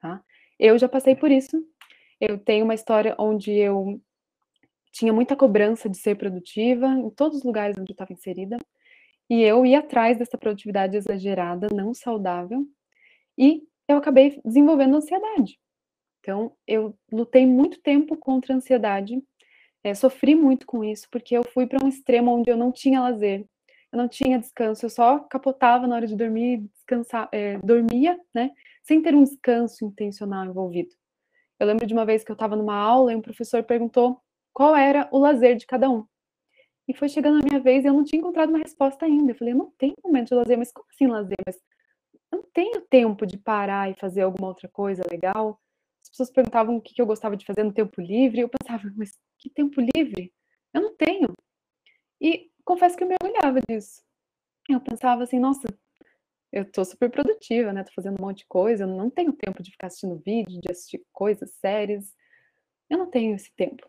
tá? 0.00 0.22
Eu 0.58 0.78
já 0.78 0.88
passei 0.88 1.14
por 1.14 1.30
isso 1.30 1.56
eu 2.20 2.38
tenho 2.38 2.64
uma 2.64 2.74
história 2.74 3.14
onde 3.18 3.52
eu 3.52 4.00
tinha 4.92 5.12
muita 5.12 5.36
cobrança 5.36 5.88
de 5.88 5.96
ser 5.96 6.16
produtiva 6.16 6.86
em 6.88 7.10
todos 7.10 7.38
os 7.38 7.44
lugares 7.44 7.78
onde 7.78 7.92
eu 7.92 7.94
estava 7.94 8.12
inserida, 8.12 8.56
e 9.30 9.42
eu 9.42 9.64
ia 9.64 9.80
atrás 9.80 10.18
dessa 10.18 10.38
produtividade 10.38 10.96
exagerada, 10.96 11.68
não 11.72 11.94
saudável, 11.94 12.66
e 13.36 13.62
eu 13.86 13.98
acabei 13.98 14.40
desenvolvendo 14.44 14.96
ansiedade. 14.96 15.58
Então, 16.20 16.52
eu 16.66 16.98
lutei 17.12 17.46
muito 17.46 17.80
tempo 17.80 18.16
contra 18.16 18.54
a 18.54 18.56
ansiedade, 18.56 19.22
é, 19.84 19.94
sofri 19.94 20.34
muito 20.34 20.66
com 20.66 20.82
isso, 20.82 21.06
porque 21.10 21.36
eu 21.36 21.44
fui 21.44 21.66
para 21.66 21.84
um 21.84 21.88
extremo 21.88 22.32
onde 22.32 22.50
eu 22.50 22.56
não 22.56 22.72
tinha 22.72 23.00
lazer, 23.00 23.46
eu 23.92 23.96
não 23.96 24.08
tinha 24.08 24.38
descanso, 24.38 24.84
eu 24.84 24.90
só 24.90 25.18
capotava 25.20 25.86
na 25.86 25.96
hora 25.96 26.06
de 26.06 26.16
dormir, 26.16 26.58
descansar, 26.74 27.28
é, 27.32 27.58
dormia, 27.58 28.18
né, 28.34 28.50
sem 28.82 29.02
ter 29.02 29.14
um 29.14 29.22
descanso 29.22 29.84
intencional 29.84 30.44
envolvido. 30.44 30.94
Eu 31.58 31.66
lembro 31.66 31.86
de 31.86 31.92
uma 31.92 32.06
vez 32.06 32.22
que 32.22 32.30
eu 32.30 32.34
estava 32.34 32.54
numa 32.56 32.76
aula 32.76 33.12
e 33.12 33.16
um 33.16 33.22
professor 33.22 33.62
perguntou 33.64 34.20
qual 34.52 34.76
era 34.76 35.08
o 35.10 35.18
lazer 35.18 35.56
de 35.56 35.66
cada 35.66 35.90
um. 35.90 36.04
E 36.86 36.94
foi 36.94 37.08
chegando 37.08 37.40
a 37.40 37.44
minha 37.46 37.60
vez 37.60 37.84
e 37.84 37.88
eu 37.88 37.92
não 37.92 38.04
tinha 38.04 38.20
encontrado 38.20 38.48
uma 38.48 38.58
resposta 38.58 39.04
ainda. 39.04 39.32
Eu 39.32 39.36
falei, 39.36 39.52
eu 39.52 39.58
não 39.58 39.70
tenho 39.76 39.94
momento 40.02 40.28
de 40.28 40.34
lazer, 40.34 40.56
mas 40.56 40.72
como 40.72 40.86
assim 40.90 41.06
lazer? 41.06 41.36
Mas 41.46 41.56
eu 42.32 42.38
não 42.38 42.48
tenho 42.52 42.80
tempo 42.82 43.26
de 43.26 43.36
parar 43.36 43.90
e 43.90 43.94
fazer 43.94 44.22
alguma 44.22 44.48
outra 44.48 44.68
coisa 44.68 45.02
legal. 45.10 45.60
As 46.02 46.08
pessoas 46.08 46.30
perguntavam 46.30 46.76
o 46.76 46.80
que 46.80 47.00
eu 47.00 47.06
gostava 47.06 47.36
de 47.36 47.44
fazer 47.44 47.62
no 47.62 47.72
tempo 47.72 48.00
livre. 48.00 48.40
Eu 48.40 48.48
pensava, 48.48 48.90
mas 48.96 49.10
que 49.38 49.50
tempo 49.50 49.80
livre? 49.80 50.32
Eu 50.72 50.80
não 50.82 50.96
tenho. 50.96 51.32
E 52.20 52.47
confesso 52.68 52.98
que 52.98 53.02
eu 53.02 53.08
me 53.08 53.16
orgulhava 53.22 53.60
disso. 53.66 54.02
Eu 54.68 54.78
pensava 54.78 55.22
assim, 55.22 55.38
nossa, 55.38 55.66
eu 56.52 56.70
tô 56.70 56.84
super 56.84 57.10
produtiva, 57.10 57.72
né? 57.72 57.82
Tô 57.82 57.92
fazendo 57.94 58.20
um 58.20 58.26
monte 58.26 58.38
de 58.38 58.46
coisa, 58.46 58.84
eu 58.84 58.88
não 58.88 59.08
tenho 59.08 59.32
tempo 59.32 59.62
de 59.62 59.70
ficar 59.70 59.86
assistindo 59.86 60.22
vídeo, 60.22 60.60
de 60.60 60.70
assistir 60.70 61.02
coisas, 61.10 61.50
séries. 61.54 62.14
Eu 62.90 62.98
não 62.98 63.10
tenho 63.10 63.34
esse 63.34 63.50
tempo. 63.56 63.88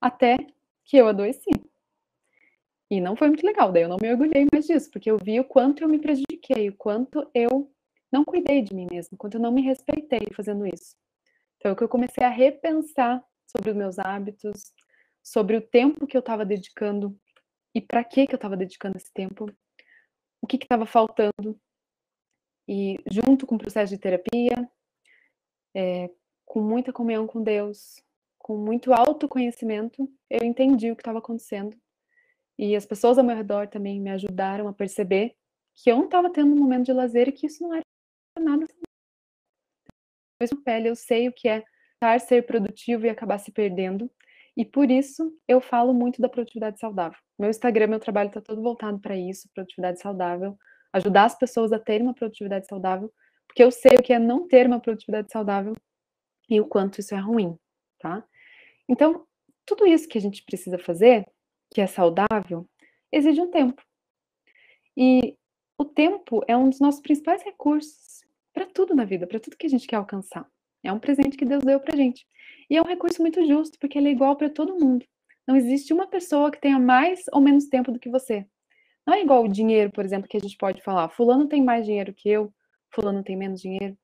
Até 0.00 0.36
que 0.84 0.96
eu 0.96 1.08
adoeci. 1.08 1.50
E 2.88 3.00
não 3.00 3.16
foi 3.16 3.26
muito 3.26 3.44
legal, 3.44 3.72
daí 3.72 3.82
eu 3.82 3.88
não 3.88 3.98
me 4.00 4.10
orgulhei 4.10 4.46
mais 4.50 4.64
disso, 4.64 4.88
porque 4.90 5.10
eu 5.10 5.18
vi 5.18 5.40
o 5.40 5.44
quanto 5.44 5.82
eu 5.82 5.88
me 5.88 5.98
prejudiquei, 5.98 6.68
o 6.68 6.76
quanto 6.76 7.28
eu 7.34 7.70
não 8.10 8.24
cuidei 8.24 8.62
de 8.62 8.72
mim 8.72 8.86
mesmo, 8.90 9.16
o 9.16 9.18
quanto 9.18 9.34
eu 9.34 9.40
não 9.40 9.52
me 9.52 9.62
respeitei 9.62 10.28
fazendo 10.32 10.64
isso. 10.64 10.96
Então, 11.56 11.72
é 11.72 11.74
que 11.74 11.82
eu 11.82 11.88
comecei 11.88 12.24
a 12.24 12.30
repensar 12.30 13.22
sobre 13.44 13.70
os 13.70 13.76
meus 13.76 13.98
hábitos, 13.98 14.72
sobre 15.22 15.56
o 15.56 15.60
tempo 15.60 16.06
que 16.06 16.16
eu 16.16 16.20
estava 16.20 16.46
dedicando 16.46 17.18
e 17.74 17.80
para 17.80 18.04
que 18.04 18.26
que 18.26 18.34
eu 18.34 18.38
estava 18.38 18.56
dedicando 18.56 18.96
esse 18.96 19.12
tempo 19.12 19.46
o 20.40 20.46
que 20.46 20.56
estava 20.56 20.86
faltando. 20.86 21.60
E 22.68 22.98
junto 23.10 23.46
com 23.46 23.56
o 23.56 23.58
processo 23.58 23.92
de 23.92 23.98
terapia, 23.98 24.70
é, 25.74 26.10
com 26.44 26.60
muita 26.60 26.92
comunhão 26.92 27.26
com 27.26 27.42
Deus, 27.42 28.02
com 28.38 28.56
muito 28.56 28.92
autoconhecimento, 28.92 30.10
eu 30.30 30.44
entendi 30.44 30.90
o 30.90 30.96
que 30.96 31.02
estava 31.02 31.18
acontecendo. 31.18 31.76
E 32.58 32.74
as 32.74 32.84
pessoas 32.84 33.18
ao 33.18 33.24
meu 33.24 33.36
redor 33.36 33.68
também 33.68 34.00
me 34.00 34.10
ajudaram 34.10 34.68
a 34.68 34.72
perceber 34.72 35.36
que 35.74 35.90
eu 35.90 35.96
não 35.96 36.06
estava 36.06 36.30
tendo 36.30 36.52
um 36.52 36.58
momento 36.58 36.86
de 36.86 36.92
lazer 36.92 37.28
e 37.28 37.32
que 37.32 37.46
isso 37.46 37.62
não 37.62 37.74
era 37.74 37.84
nada. 38.40 38.66
Mesmo 40.40 40.62
pele, 40.62 40.88
eu 40.88 40.96
sei 40.96 41.28
o 41.28 41.32
que 41.32 41.48
é 41.48 41.64
estar, 41.94 42.20
ser 42.20 42.46
produtivo 42.46 43.06
e 43.06 43.08
acabar 43.08 43.38
se 43.38 43.52
perdendo. 43.52 44.10
E 44.58 44.64
por 44.64 44.90
isso 44.90 45.32
eu 45.46 45.60
falo 45.60 45.94
muito 45.94 46.20
da 46.20 46.28
produtividade 46.28 46.80
saudável. 46.80 47.16
Meu 47.38 47.48
Instagram, 47.48 47.86
meu 47.86 48.00
trabalho 48.00 48.26
está 48.26 48.40
todo 48.40 48.60
voltado 48.60 48.98
para 48.98 49.16
isso, 49.16 49.48
produtividade 49.54 50.00
saudável, 50.00 50.58
ajudar 50.92 51.26
as 51.26 51.38
pessoas 51.38 51.72
a 51.72 51.78
terem 51.78 52.04
uma 52.04 52.12
produtividade 52.12 52.66
saudável, 52.66 53.14
porque 53.46 53.62
eu 53.62 53.70
sei 53.70 53.96
o 53.96 54.02
que 54.02 54.12
é 54.12 54.18
não 54.18 54.48
ter 54.48 54.66
uma 54.66 54.80
produtividade 54.80 55.30
saudável 55.30 55.76
e 56.50 56.60
o 56.60 56.66
quanto 56.66 56.98
isso 56.98 57.14
é 57.14 57.18
ruim, 57.18 57.56
tá? 58.00 58.24
Então, 58.88 59.24
tudo 59.64 59.86
isso 59.86 60.08
que 60.08 60.18
a 60.18 60.20
gente 60.20 60.42
precisa 60.42 60.76
fazer, 60.76 61.24
que 61.72 61.80
é 61.80 61.86
saudável, 61.86 62.68
exige 63.12 63.40
um 63.40 63.52
tempo. 63.52 63.80
E 64.96 65.36
o 65.78 65.84
tempo 65.84 66.42
é 66.48 66.56
um 66.56 66.68
dos 66.68 66.80
nossos 66.80 67.00
principais 67.00 67.44
recursos 67.44 68.24
para 68.52 68.66
tudo 68.66 68.92
na 68.92 69.04
vida, 69.04 69.24
para 69.24 69.38
tudo 69.38 69.56
que 69.56 69.66
a 69.66 69.70
gente 69.70 69.86
quer 69.86 69.96
alcançar. 69.96 70.50
É 70.82 70.92
um 70.92 70.98
presente 70.98 71.36
que 71.36 71.44
Deus 71.44 71.62
deu 71.62 71.78
para 71.78 71.96
gente. 71.96 72.26
E 72.70 72.76
é 72.76 72.82
um 72.82 72.86
recurso 72.86 73.22
muito 73.22 73.44
justo, 73.46 73.78
porque 73.78 73.98
ele 73.98 74.08
é 74.08 74.12
igual 74.12 74.36
para 74.36 74.50
todo 74.50 74.78
mundo. 74.78 75.04
Não 75.46 75.56
existe 75.56 75.92
uma 75.92 76.06
pessoa 76.06 76.50
que 76.50 76.60
tenha 76.60 76.78
mais 76.78 77.24
ou 77.32 77.40
menos 77.40 77.66
tempo 77.66 77.90
do 77.90 77.98
que 77.98 78.10
você. 78.10 78.46
Não 79.06 79.14
é 79.14 79.22
igual 79.22 79.44
o 79.44 79.48
dinheiro, 79.48 79.90
por 79.90 80.04
exemplo, 80.04 80.28
que 80.28 80.36
a 80.36 80.40
gente 80.40 80.56
pode 80.58 80.82
falar, 80.82 81.08
fulano 81.08 81.48
tem 81.48 81.62
mais 81.64 81.86
dinheiro 81.86 82.12
que 82.12 82.28
eu, 82.28 82.52
fulano 82.94 83.22
tem 83.22 83.36
menos 83.36 83.60
dinheiro. 83.60 83.96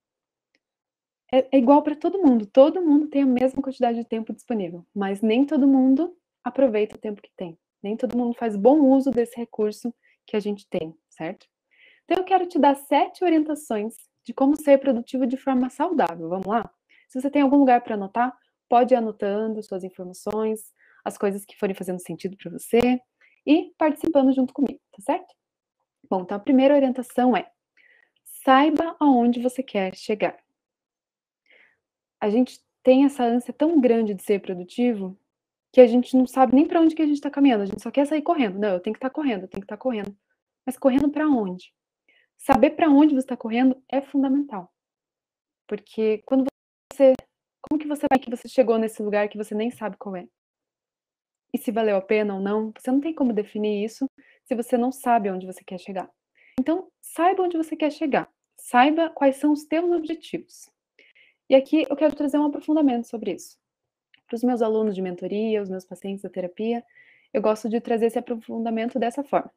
É, 1.31 1.47
é 1.53 1.59
igual 1.59 1.83
para 1.83 1.95
todo 1.95 2.23
mundo. 2.23 2.47
Todo 2.47 2.81
mundo 2.81 3.09
tem 3.09 3.23
a 3.23 3.27
mesma 3.27 3.63
quantidade 3.63 3.99
de 3.99 4.05
tempo 4.05 4.33
disponível, 4.33 4.87
mas 4.95 5.21
nem 5.21 5.45
todo 5.45 5.67
mundo 5.67 6.17
aproveita 6.43 6.97
o 6.97 6.99
tempo 6.99 7.21
que 7.21 7.31
tem. 7.37 7.59
Nem 7.83 7.97
todo 7.97 8.17
mundo 8.17 8.35
faz 8.35 8.57
bom 8.57 8.81
uso 8.81 9.11
desse 9.11 9.37
recurso 9.37 9.93
que 10.27 10.37
a 10.37 10.41
gente 10.41 10.67
tem, 10.69 10.97
certo? 11.11 11.47
Então 12.05 12.19
eu 12.19 12.25
quero 12.25 12.47
te 12.47 12.59
dar 12.59 12.75
sete 12.75 13.23
orientações 13.23 13.95
de 14.25 14.33
como 14.33 14.57
ser 14.57 14.79
produtivo 14.79 15.27
de 15.27 15.37
forma 15.37 15.69
saudável. 15.69 16.29
Vamos 16.31 16.47
lá? 16.47 16.71
Se 17.09 17.21
você 17.21 17.31
tem 17.31 17.43
algum 17.43 17.59
lugar 17.59 17.83
para 17.83 17.95
anotar, 17.95 18.35
pode 18.69 18.95
ir 18.95 18.97
anotando 18.97 19.63
suas 19.63 19.85
informações, 19.85 20.73
as 21.05 21.19
coisas 21.19 21.45
que 21.45 21.57
forem 21.57 21.75
fazendo 21.75 22.01
sentido 22.01 22.37
para 22.37 22.51
você 22.51 23.01
e 23.47 23.73
participando 23.77 24.33
junto 24.33 24.55
comigo, 24.55 24.81
tá 24.93 25.03
certo? 25.03 25.35
Bom, 26.09 26.23
então 26.23 26.37
a 26.37 26.41
primeira 26.41 26.75
orientação 26.75 27.37
é: 27.37 27.51
saiba 28.45 28.97
aonde 29.01 29.41
você 29.41 29.63
quer 29.63 29.95
chegar. 29.95 30.37
A 32.21 32.31
gente 32.31 32.61
tem 32.83 33.05
essa 33.05 33.25
ânsia 33.25 33.53
tão 33.53 33.81
grande 33.81 34.15
de 34.15 34.23
ser 34.23 34.41
produtivo 34.41 35.19
que 35.73 35.81
a 35.81 35.87
gente 35.87 36.17
não 36.17 36.27
sabe 36.27 36.55
nem 36.55 36.67
para 36.67 36.81
onde 36.81 36.95
que 36.95 37.03
a 37.03 37.07
gente 37.07 37.17
está 37.17 37.31
caminhando, 37.31 37.65
a 37.65 37.67
gente 37.67 37.83
só 37.83 37.91
quer 37.91 38.07
sair 38.07 38.23
correndo. 38.23 38.59
Não, 38.59 38.75
eu 38.75 38.81
tenho 38.81 38.95
que 38.95 38.99
estar 38.99 39.11
tá 39.11 39.15
correndo, 39.15 39.43
eu 39.43 39.49
tenho 39.49 39.61
que 39.61 39.65
estar 39.65 39.77
tá 39.77 39.83
correndo. 39.83 40.17
Mas 40.65 40.79
correndo 40.79 41.11
para 41.11 41.29
onde? 41.29 41.75
Saber 42.39 42.71
para 42.71 42.89
onde 42.89 43.15
você 43.15 43.21
está 43.21 43.37
correndo 43.37 43.83
é 43.91 44.01
fundamental. 44.01 44.73
Porque 45.67 46.23
quando 46.27 46.47
você. 46.93 47.15
Como 47.69 47.81
que 47.81 47.89
você 47.89 48.07
vai 48.11 48.19
que 48.19 48.31
você 48.31 48.47
chegou 48.47 48.79
nesse 48.79 49.03
lugar 49.03 49.29
que 49.29 49.39
você 49.39 49.55
nem 49.55 49.71
sabe 49.71 49.97
qual 49.97 50.17
é? 50.17 50.27
E 51.53 51.59
se 51.59 51.73
valeu 51.73 51.97
a 51.97 52.03
pena 52.03 52.35
ou 52.35 52.41
não? 52.41 52.73
Você 52.77 52.91
não 52.91 53.01
tem 53.01 53.15
como 53.15 53.33
definir 53.33 53.85
isso 53.85 54.07
se 54.45 54.55
você 54.55 54.77
não 54.77 54.93
sabe 54.93 55.31
onde 55.31 55.47
você 55.47 55.65
quer 55.65 55.79
chegar. 55.79 56.11
Então, 56.61 56.91
saiba 57.01 57.43
onde 57.43 57.57
você 57.57 57.75
quer 57.75 57.91
chegar. 57.91 58.31
Saiba 58.59 59.09
quais 59.09 59.37
são 59.37 59.53
os 59.53 59.65
teus 59.65 59.91
objetivos. 59.91 60.69
E 61.49 61.55
aqui 61.55 61.87
eu 61.89 61.97
quero 61.97 62.15
trazer 62.15 62.39
um 62.39 62.47
aprofundamento 62.47 63.07
sobre 63.07 63.33
isso. 63.33 63.57
Para 64.27 64.37
os 64.37 64.43
meus 64.43 64.61
alunos 64.61 64.95
de 64.95 65.03
mentoria, 65.03 65.63
os 65.63 65.71
meus 65.71 65.85
pacientes 65.85 66.23
da 66.23 66.29
terapia, 66.29 66.85
eu 67.33 67.41
gosto 67.41 67.69
de 67.69 67.81
trazer 67.81 68.07
esse 68.07 68.19
aprofundamento 68.19 68.99
dessa 68.99 69.23
forma. 69.25 69.51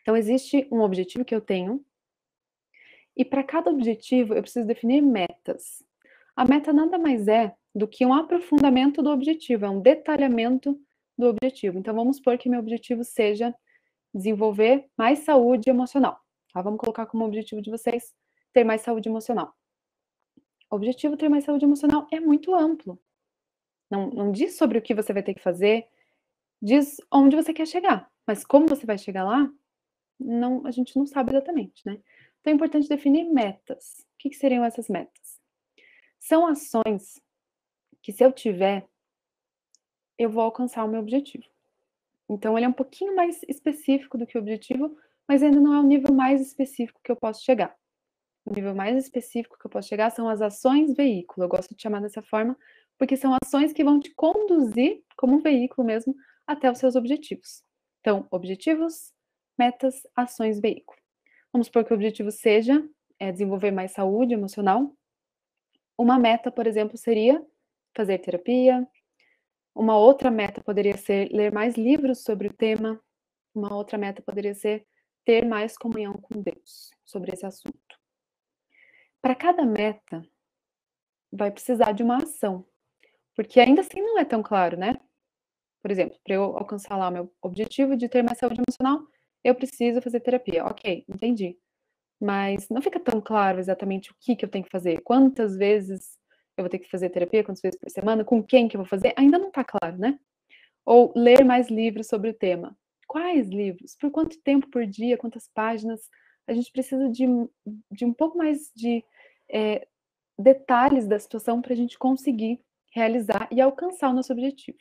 Então, 0.00 0.16
existe 0.16 0.66
um 0.70 0.80
objetivo 0.80 1.24
que 1.24 1.34
eu 1.34 1.40
tenho, 1.40 1.84
e 3.16 3.24
para 3.24 3.42
cada 3.42 3.70
objetivo 3.70 4.34
eu 4.34 4.42
preciso 4.42 4.66
definir 4.66 5.00
metas. 5.00 5.85
A 6.36 6.44
meta 6.44 6.72
nada 6.72 6.98
mais 6.98 7.26
é 7.26 7.54
do 7.74 7.88
que 7.88 8.04
um 8.04 8.12
aprofundamento 8.12 9.02
do 9.02 9.10
objetivo, 9.10 9.64
é 9.64 9.70
um 9.70 9.80
detalhamento 9.80 10.78
do 11.18 11.28
objetivo. 11.28 11.78
Então, 11.78 11.94
vamos 11.94 12.18
supor 12.18 12.36
que 12.36 12.48
meu 12.48 12.60
objetivo 12.60 13.02
seja 13.02 13.54
desenvolver 14.14 14.86
mais 14.96 15.20
saúde 15.20 15.70
emocional. 15.70 16.20
Tá? 16.52 16.62
Vamos 16.62 16.78
colocar 16.78 17.06
como 17.06 17.24
objetivo 17.24 17.62
de 17.62 17.70
vocês 17.70 18.14
ter 18.52 18.64
mais 18.64 18.82
saúde 18.82 19.08
emocional. 19.08 19.54
O 20.70 20.76
objetivo 20.76 21.16
ter 21.16 21.28
mais 21.28 21.44
saúde 21.44 21.64
emocional 21.64 22.06
é 22.12 22.20
muito 22.20 22.54
amplo. 22.54 23.00
Não, 23.90 24.10
não 24.10 24.32
diz 24.32 24.56
sobre 24.56 24.78
o 24.78 24.82
que 24.82 24.94
você 24.94 25.12
vai 25.12 25.22
ter 25.22 25.34
que 25.34 25.42
fazer, 25.42 25.86
diz 26.60 26.96
onde 27.10 27.36
você 27.36 27.52
quer 27.52 27.66
chegar. 27.66 28.10
Mas 28.26 28.44
como 28.44 28.66
você 28.66 28.84
vai 28.84 28.98
chegar 28.98 29.24
lá, 29.24 29.50
não, 30.18 30.66
a 30.66 30.70
gente 30.70 30.96
não 30.96 31.06
sabe 31.06 31.30
exatamente, 31.30 31.82
né? 31.86 32.00
Então 32.40 32.52
é 32.52 32.54
importante 32.56 32.88
definir 32.88 33.24
metas. 33.24 34.06
O 34.14 34.18
que, 34.18 34.30
que 34.30 34.36
seriam 34.36 34.64
essas 34.64 34.88
metas? 34.88 35.25
São 36.28 36.44
ações 36.44 37.22
que, 38.02 38.12
se 38.12 38.24
eu 38.24 38.32
tiver, 38.32 38.84
eu 40.18 40.28
vou 40.28 40.42
alcançar 40.42 40.84
o 40.84 40.88
meu 40.88 40.98
objetivo. 40.98 41.44
Então, 42.28 42.58
ele 42.58 42.66
é 42.66 42.68
um 42.68 42.72
pouquinho 42.72 43.14
mais 43.14 43.40
específico 43.44 44.18
do 44.18 44.26
que 44.26 44.36
o 44.36 44.40
objetivo, 44.40 44.98
mas 45.28 45.40
ainda 45.40 45.60
não 45.60 45.72
é 45.72 45.78
o 45.78 45.84
nível 45.84 46.12
mais 46.12 46.40
específico 46.40 47.00
que 47.04 47.12
eu 47.12 47.16
posso 47.16 47.44
chegar. 47.44 47.76
O 48.44 48.52
nível 48.52 48.74
mais 48.74 48.96
específico 48.96 49.56
que 49.56 49.66
eu 49.66 49.70
posso 49.70 49.88
chegar 49.88 50.10
são 50.10 50.28
as 50.28 50.42
ações 50.42 50.96
veículo. 50.96 51.44
Eu 51.44 51.48
gosto 51.48 51.76
de 51.76 51.80
chamar 51.80 52.00
dessa 52.00 52.22
forma, 52.22 52.58
porque 52.98 53.16
são 53.16 53.32
ações 53.40 53.72
que 53.72 53.84
vão 53.84 54.00
te 54.00 54.12
conduzir, 54.12 55.04
como 55.16 55.36
um 55.36 55.40
veículo 55.40 55.86
mesmo, 55.86 56.12
até 56.44 56.68
os 56.68 56.78
seus 56.78 56.96
objetivos. 56.96 57.62
Então, 58.00 58.26
objetivos, 58.32 59.12
metas, 59.56 60.02
ações 60.16 60.58
veículo. 60.58 60.98
Vamos 61.52 61.68
supor 61.68 61.84
que 61.84 61.92
o 61.92 61.94
objetivo 61.94 62.32
seja 62.32 62.84
é, 63.16 63.30
desenvolver 63.30 63.70
mais 63.70 63.92
saúde 63.92 64.34
emocional. 64.34 64.92
Uma 65.98 66.18
meta, 66.18 66.50
por 66.50 66.66
exemplo, 66.66 66.96
seria 66.96 67.42
fazer 67.96 68.18
terapia, 68.18 68.86
uma 69.74 69.98
outra 69.98 70.30
meta 70.30 70.62
poderia 70.62 70.96
ser 70.96 71.30
ler 71.30 71.52
mais 71.52 71.76
livros 71.76 72.22
sobre 72.22 72.48
o 72.48 72.52
tema. 72.52 72.98
Uma 73.54 73.74
outra 73.74 73.98
meta 73.98 74.22
poderia 74.22 74.54
ser 74.54 74.86
ter 75.24 75.44
mais 75.44 75.76
comunhão 75.76 76.14
com 76.14 76.40
Deus 76.40 76.90
sobre 77.04 77.32
esse 77.32 77.44
assunto. 77.44 77.76
Para 79.20 79.34
cada 79.34 79.66
meta, 79.66 80.22
vai 81.30 81.50
precisar 81.50 81.92
de 81.92 82.02
uma 82.02 82.16
ação, 82.18 82.64
porque 83.34 83.60
ainda 83.60 83.82
assim 83.82 84.00
não 84.00 84.18
é 84.18 84.24
tão 84.24 84.42
claro, 84.42 84.78
né? 84.78 84.94
Por 85.82 85.90
exemplo, 85.90 86.18
para 86.24 86.34
eu 86.34 86.44
alcançar 86.56 86.96
lá 86.96 87.08
o 87.08 87.12
meu 87.12 87.34
objetivo 87.42 87.96
de 87.96 88.08
ter 88.08 88.22
mais 88.22 88.38
saúde 88.38 88.60
emocional, 88.60 89.06
eu 89.44 89.54
preciso 89.54 90.02
fazer 90.02 90.20
terapia. 90.20 90.64
Ok, 90.64 91.04
entendi. 91.08 91.58
Mas 92.20 92.68
não 92.68 92.80
fica 92.80 92.98
tão 92.98 93.20
claro 93.20 93.58
exatamente 93.58 94.10
o 94.10 94.14
que, 94.18 94.34
que 94.34 94.44
eu 94.44 94.48
tenho 94.48 94.64
que 94.64 94.70
fazer, 94.70 95.00
quantas 95.02 95.56
vezes 95.56 96.16
eu 96.56 96.64
vou 96.64 96.70
ter 96.70 96.78
que 96.78 96.90
fazer 96.90 97.10
terapia 97.10 97.44
quantas 97.44 97.60
vezes 97.60 97.78
por 97.78 97.90
semana, 97.90 98.24
com 98.24 98.42
quem 98.42 98.66
que 98.66 98.76
eu 98.76 98.80
vou 98.80 98.88
fazer, 98.88 99.12
ainda 99.16 99.38
não 99.38 99.48
está 99.48 99.62
claro, 99.62 99.98
né? 99.98 100.18
Ou 100.84 101.12
ler 101.14 101.44
mais 101.44 101.68
livros 101.68 102.06
sobre 102.06 102.30
o 102.30 102.34
tema. 102.34 102.76
Quais 103.06 103.48
livros? 103.48 103.94
Por 104.00 104.10
quanto 104.10 104.40
tempo 104.42 104.68
por 104.70 104.86
dia? 104.86 105.18
Quantas 105.18 105.48
páginas? 105.52 106.08
A 106.46 106.54
gente 106.54 106.72
precisa 106.72 107.08
de, 107.10 107.26
de 107.90 108.04
um 108.04 108.12
pouco 108.12 108.38
mais 108.38 108.70
de 108.74 109.04
é, 109.50 109.86
detalhes 110.38 111.06
da 111.06 111.18
situação 111.18 111.60
para 111.60 111.72
a 111.72 111.76
gente 111.76 111.98
conseguir 111.98 112.60
realizar 112.92 113.48
e 113.50 113.60
alcançar 113.60 114.10
o 114.10 114.14
nosso 114.14 114.32
objetivo. 114.32 114.78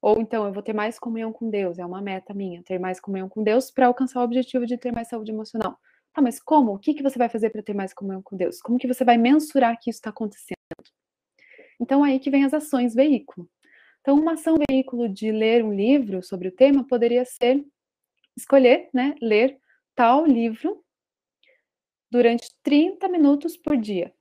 Ou 0.00 0.20
então, 0.20 0.46
eu 0.46 0.52
vou 0.52 0.62
ter 0.62 0.72
mais 0.72 0.98
comunhão 0.98 1.32
com 1.32 1.50
Deus, 1.50 1.78
é 1.78 1.84
uma 1.84 2.00
meta 2.00 2.32
minha, 2.32 2.62
ter 2.62 2.78
mais 2.78 3.00
comunhão 3.00 3.28
com 3.28 3.42
Deus 3.42 3.70
para 3.70 3.86
alcançar 3.86 4.20
o 4.20 4.24
objetivo 4.24 4.64
de 4.64 4.78
ter 4.78 4.92
mais 4.92 5.08
saúde 5.08 5.32
emocional. 5.32 5.78
Tá, 6.18 6.22
mas 6.22 6.40
como? 6.40 6.74
O 6.74 6.78
que, 6.80 6.94
que 6.94 7.02
você 7.02 7.16
vai 7.16 7.28
fazer 7.28 7.48
para 7.50 7.62
ter 7.62 7.74
mais 7.74 7.94
comunhão 7.94 8.20
com 8.20 8.36
Deus? 8.36 8.60
Como 8.60 8.76
que 8.76 8.88
você 8.88 9.04
vai 9.04 9.16
mensurar 9.16 9.78
que 9.80 9.88
isso 9.88 10.00
está 10.00 10.10
acontecendo? 10.10 10.56
Então, 11.80 12.02
aí 12.02 12.18
que 12.18 12.28
vem 12.28 12.42
as 12.42 12.52
ações 12.52 12.92
veículo. 12.92 13.48
Então, 14.00 14.18
uma 14.18 14.32
ação 14.32 14.56
veículo 14.68 15.08
de 15.08 15.30
ler 15.30 15.64
um 15.64 15.72
livro 15.72 16.20
sobre 16.20 16.48
o 16.48 16.52
tema 16.52 16.84
poderia 16.84 17.24
ser 17.24 17.64
escolher, 18.36 18.90
né, 18.92 19.14
ler 19.22 19.60
tal 19.94 20.26
livro 20.26 20.84
durante 22.10 22.50
30 22.64 23.08
minutos 23.08 23.56
por 23.56 23.76
dia. 23.76 24.12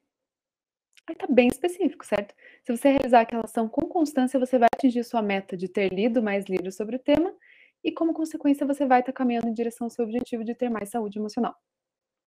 Aí 1.07 1.15
tá 1.15 1.25
bem 1.27 1.47
específico, 1.47 2.05
certo? 2.05 2.35
Se 2.63 2.77
você 2.77 2.89
realizar 2.89 3.21
aquela 3.21 3.45
ação 3.45 3.67
com 3.67 3.87
constância, 3.87 4.39
você 4.39 4.59
vai 4.59 4.69
atingir 4.71 5.03
sua 5.03 5.23
meta 5.23 5.57
de 5.57 5.67
ter 5.67 5.91
lido 5.91 6.21
mais 6.21 6.45
livros 6.45 6.75
sobre 6.75 6.97
o 6.97 6.99
tema 6.99 7.33
e, 7.83 7.91
como 7.91 8.13
consequência, 8.13 8.67
você 8.67 8.85
vai 8.85 8.99
estar 8.99 9.13
tá 9.13 9.17
caminhando 9.17 9.47
em 9.47 9.53
direção 9.53 9.85
ao 9.85 9.89
seu 9.89 10.05
objetivo 10.05 10.43
de 10.43 10.53
ter 10.53 10.69
mais 10.69 10.89
saúde 10.89 11.17
emocional. 11.17 11.55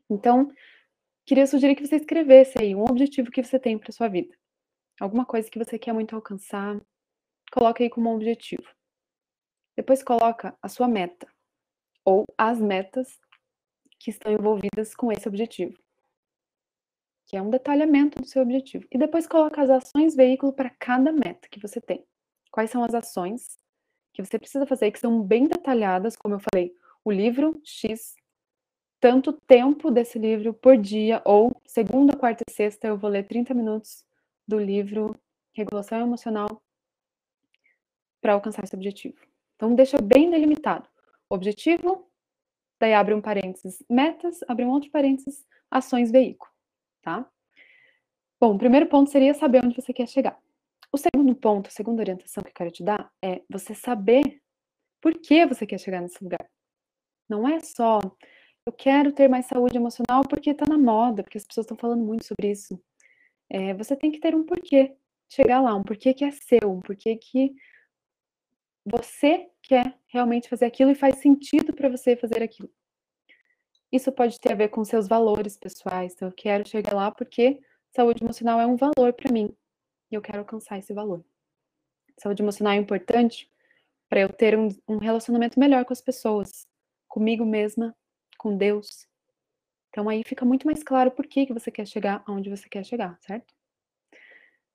Então, 0.10 0.52
queria 1.26 1.46
sugerir 1.46 1.76
que 1.76 1.86
você 1.86 1.98
escrevesse 1.98 2.58
aí 2.60 2.76
um 2.76 2.84
objetivo 2.84 3.32
que 3.32 3.44
você 3.44 3.60
tem 3.60 3.78
para 3.78 3.92
sua 3.92 4.08
vida 4.08 4.40
alguma 5.00 5.26
coisa 5.26 5.50
que 5.50 5.58
você 5.58 5.80
quer 5.80 5.94
muito 5.94 6.16
alcançar, 6.16 6.80
coloque 7.52 7.84
aí 7.84 7.90
como 7.90 8.10
um 8.10 8.16
objetivo. 8.16 8.68
Depois 9.76 10.04
coloca 10.04 10.58
a 10.62 10.68
sua 10.68 10.88
meta 10.88 11.28
ou 12.04 12.26
as 12.38 12.60
metas 12.60 13.18
que 14.00 14.10
estão 14.10 14.32
envolvidas 14.32 14.94
com 14.96 15.12
esse 15.12 15.28
objetivo, 15.28 15.78
que 17.28 17.38
é 17.38 17.42
um 17.42 17.50
detalhamento 17.50 18.22
do 18.22 18.28
seu 18.28 18.42
objetivo. 18.42 18.86
E 18.92 18.98
depois 18.98 19.28
coloca 19.28 19.62
as 19.62 19.70
ações 19.70 20.16
veículo 20.16 20.54
para 20.54 20.70
cada 20.70 21.12
meta 21.12 21.48
que 21.50 21.60
você 21.60 21.80
tem. 21.80 22.06
Quais 22.52 22.72
são 22.72 22.84
as 22.84 22.94
ações 22.94 23.58
que 24.14 24.24
você 24.24 24.40
precisa 24.40 24.66
fazer 24.66 24.92
que 24.92 25.00
são 25.00 25.22
bem 25.22 25.48
detalhadas, 25.48 26.16
como 26.16 26.36
eu 26.36 26.40
falei, 26.40 26.74
o 27.06 27.12
livro 27.12 27.62
X 27.64 28.16
tanto 29.00 29.34
tempo 29.48 29.90
desse 29.90 30.20
livro 30.20 30.54
por 30.54 30.78
dia, 30.78 31.22
ou 31.26 31.56
segunda, 31.66 32.16
quarta 32.16 32.44
e 32.48 32.52
sexta 32.52 32.88
eu 32.88 32.98
vou 32.98 33.10
ler 33.10 33.28
30 33.28 33.54
minutos 33.54 34.04
do 34.48 34.60
livro 34.60 35.16
Regulação 35.54 36.00
Emocional 36.00 36.62
para 38.22 38.34
alcançar 38.34 38.64
esse 38.64 38.76
objetivo. 38.76 39.18
Então, 39.56 39.74
deixa 39.74 40.02
bem 40.02 40.30
delimitado. 40.30 40.88
Objetivo, 41.30 42.10
daí 42.80 42.94
abre 42.94 43.14
um 43.14 43.22
parênteses, 43.22 43.84
metas, 43.90 44.40
abre 44.48 44.66
um 44.66 44.70
outro 44.70 44.90
parênteses, 44.92 45.46
ações 45.72 46.12
veículo, 46.12 46.52
tá? 47.02 47.30
Bom, 48.40 48.56
o 48.56 48.58
primeiro 48.58 48.88
ponto 48.88 49.10
seria 49.10 49.34
saber 49.34 49.64
onde 49.64 49.76
você 49.76 49.94
quer 49.94 50.08
chegar. 50.08 50.38
O 50.92 50.98
segundo 50.98 51.36
ponto, 51.36 51.68
a 51.68 51.72
segunda 51.72 52.02
orientação 52.02 52.42
que 52.42 52.50
eu 52.50 52.54
quero 52.54 52.72
te 52.72 52.84
dar 52.84 53.12
é 53.22 53.42
você 53.50 53.76
saber 53.76 54.42
por 55.02 55.14
que 55.14 55.46
você 55.46 55.66
quer 55.66 55.78
chegar 55.78 56.02
nesse 56.02 56.24
lugar. 56.24 56.50
Não 57.28 57.48
é 57.48 57.60
só 57.60 58.00
eu 58.70 58.74
quero 58.74 59.12
ter 59.12 59.28
mais 59.28 59.46
saúde 59.48 59.78
emocional 59.78 60.22
porque 60.30 60.52
está 60.52 60.66
na 60.66 60.78
moda, 60.78 61.24
porque 61.24 61.38
as 61.38 61.46
pessoas 61.46 61.66
estão 61.66 61.78
falando 61.78 62.04
muito 62.04 62.26
sobre 62.26 62.52
isso 62.52 62.80
é, 63.50 63.74
você 63.74 63.96
tem 63.96 64.12
que 64.12 64.20
ter 64.20 64.36
um 64.36 64.46
porquê 64.46 64.96
chegar 65.28 65.60
lá, 65.60 65.76
um 65.76 65.84
porquê 65.84 66.14
que 66.14 66.24
é 66.24 66.32
seu, 66.32 66.72
um 66.72 66.80
porquê 66.80 67.16
que 67.16 67.56
você 68.86 69.50
quer 69.64 69.98
realmente 70.08 70.48
fazer 70.48 70.66
aquilo 70.66 70.92
e 70.92 70.96
faz 70.96 71.18
sentido 71.18 71.74
para 71.74 71.90
você 71.90 72.16
fazer 72.16 72.44
aquilo. 72.44 72.70
Isso 73.92 74.12
pode 74.12 74.40
ter 74.40 74.54
a 74.54 74.56
ver 74.56 74.70
com 74.70 74.86
seus 74.86 75.08
valores 75.08 75.58
pessoais. 75.58 76.14
Então, 76.14 76.28
eu 76.28 76.34
quero 76.34 76.68
chegar 76.68 76.94
lá 76.94 77.12
porque 77.12 77.60
saúde 77.96 78.24
emocional 78.24 78.60
é 78.60 78.68
um 78.68 78.76
valor 78.76 79.14
para 79.14 79.32
mim 79.32 79.52
e 80.12 80.16
eu 80.16 80.22
quero 80.22 80.40
alcançar 80.40 80.78
esse 80.78 80.94
valor. 80.94 81.26
Saúde 82.20 82.44
emocional 82.44 82.74
é 82.74 82.78
importante 82.78 83.52
para 84.08 84.22
eu 84.22 84.30
ter 84.30 84.58
um, 84.58 84.70
um 84.88 84.98
relacionamento 84.98 85.60
melhor 85.60 85.86
com 85.86 85.94
as 85.94 86.02
pessoas, 86.02 86.68
comigo 87.08 87.46
mesma, 87.46 87.96
com 88.40 88.56
Deus, 88.58 89.08
Então 89.90 90.08
aí 90.08 90.24
fica 90.24 90.46
muito 90.46 90.66
mais 90.66 90.82
claro 90.82 91.12
por 91.12 91.28
que, 91.28 91.46
que 91.46 91.54
você 91.54 91.70
quer 91.70 91.86
chegar 91.86 92.24
aonde 92.26 92.50
você 92.50 92.70
quer 92.70 92.86
chegar, 92.86 93.20
certo? 93.22 93.54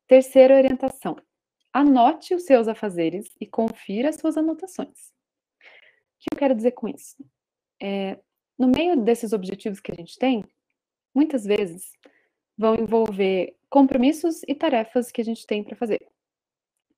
Terceira 0.06 0.56
orientação. 0.56 1.16
Anote 1.72 2.34
os 2.34 2.44
seus 2.44 2.68
afazeres 2.68 3.30
e 3.40 3.46
confira 3.46 4.10
as 4.10 4.16
suas 4.16 4.36
anotações. 4.36 5.08
O 5.08 6.18
que 6.20 6.34
eu 6.34 6.38
quero 6.38 6.54
dizer 6.54 6.72
com 6.72 6.88
isso? 6.88 7.16
É, 7.82 8.18
no 8.58 8.68
meio 8.68 8.96
desses 8.96 9.32
objetivos 9.32 9.80
que 9.80 9.90
a 9.90 9.94
gente 9.94 10.18
tem, 10.18 10.44
muitas 11.14 11.44
vezes 11.44 11.92
vão 12.56 12.74
envolver 12.74 13.56
compromissos 13.70 14.42
e 14.46 14.54
tarefas 14.54 15.10
que 15.10 15.20
a 15.20 15.24
gente 15.24 15.46
tem 15.46 15.64
para 15.64 15.76
fazer. 15.76 16.06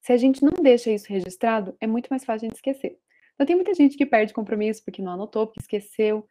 Se 0.01 0.13
a 0.13 0.17
gente 0.17 0.43
não 0.43 0.63
deixa 0.63 0.91
isso 0.91 1.07
registrado, 1.09 1.77
é 1.81 1.87
muito 1.87 2.09
mais 2.09 2.25
fácil 2.25 2.49
de 2.49 2.55
esquecer. 2.55 2.99
Então, 3.35 3.47
tem 3.47 3.57
muita 3.57 3.75
gente 3.75 3.97
que 3.97 4.07
perde 4.07 4.33
compromisso 4.33 4.83
porque 4.85 5.03
não 5.03 5.13
anotou, 5.13 5.47
porque 5.47 5.61
esqueceu, 5.61 6.27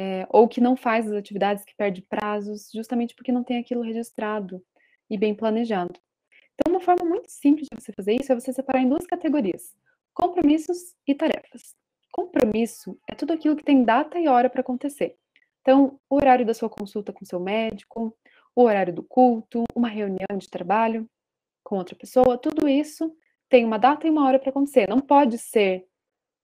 é, 0.00 0.24
ou 0.30 0.46
que 0.46 0.60
não 0.60 0.76
faz 0.76 1.08
as 1.08 1.12
atividades, 1.12 1.64
que 1.64 1.74
perde 1.74 2.02
prazos, 2.02 2.70
justamente 2.72 3.16
porque 3.16 3.32
não 3.32 3.42
tem 3.42 3.58
aquilo 3.58 3.82
registrado 3.82 4.64
e 5.10 5.18
bem 5.18 5.34
planejado. 5.34 5.98
Então, 6.54 6.72
uma 6.72 6.80
forma 6.80 7.04
muito 7.04 7.28
simples 7.28 7.66
de 7.68 7.82
você 7.82 7.92
fazer 7.92 8.14
isso 8.14 8.30
é 8.30 8.34
você 8.36 8.52
separar 8.52 8.80
em 8.80 8.88
duas 8.88 9.04
categorias: 9.08 9.74
compromissos 10.14 10.94
e 11.04 11.16
tarefas. 11.16 11.74
Compromisso 12.12 12.96
é 13.10 13.14
tudo 13.16 13.32
aquilo 13.32 13.56
que 13.56 13.64
tem 13.64 13.82
data 13.82 14.20
e 14.20 14.28
hora 14.28 14.48
para 14.48 14.60
acontecer. 14.60 15.16
Então, 15.62 15.98
o 16.08 16.14
horário 16.14 16.46
da 16.46 16.54
sua 16.54 16.70
consulta 16.70 17.12
com 17.12 17.24
seu 17.24 17.40
médico, 17.40 18.16
o 18.54 18.62
horário 18.62 18.94
do 18.94 19.02
culto, 19.02 19.64
uma 19.74 19.88
reunião 19.88 20.38
de 20.38 20.48
trabalho 20.48 21.10
com 21.64 21.76
outra 21.76 21.96
pessoa, 21.96 22.38
tudo 22.38 22.68
isso 22.68 23.12
tem 23.48 23.64
uma 23.64 23.78
data 23.78 24.06
e 24.06 24.10
uma 24.10 24.24
hora 24.24 24.38
para 24.38 24.50
acontecer. 24.50 24.88
Não 24.88 25.00
pode 25.00 25.38
ser 25.38 25.88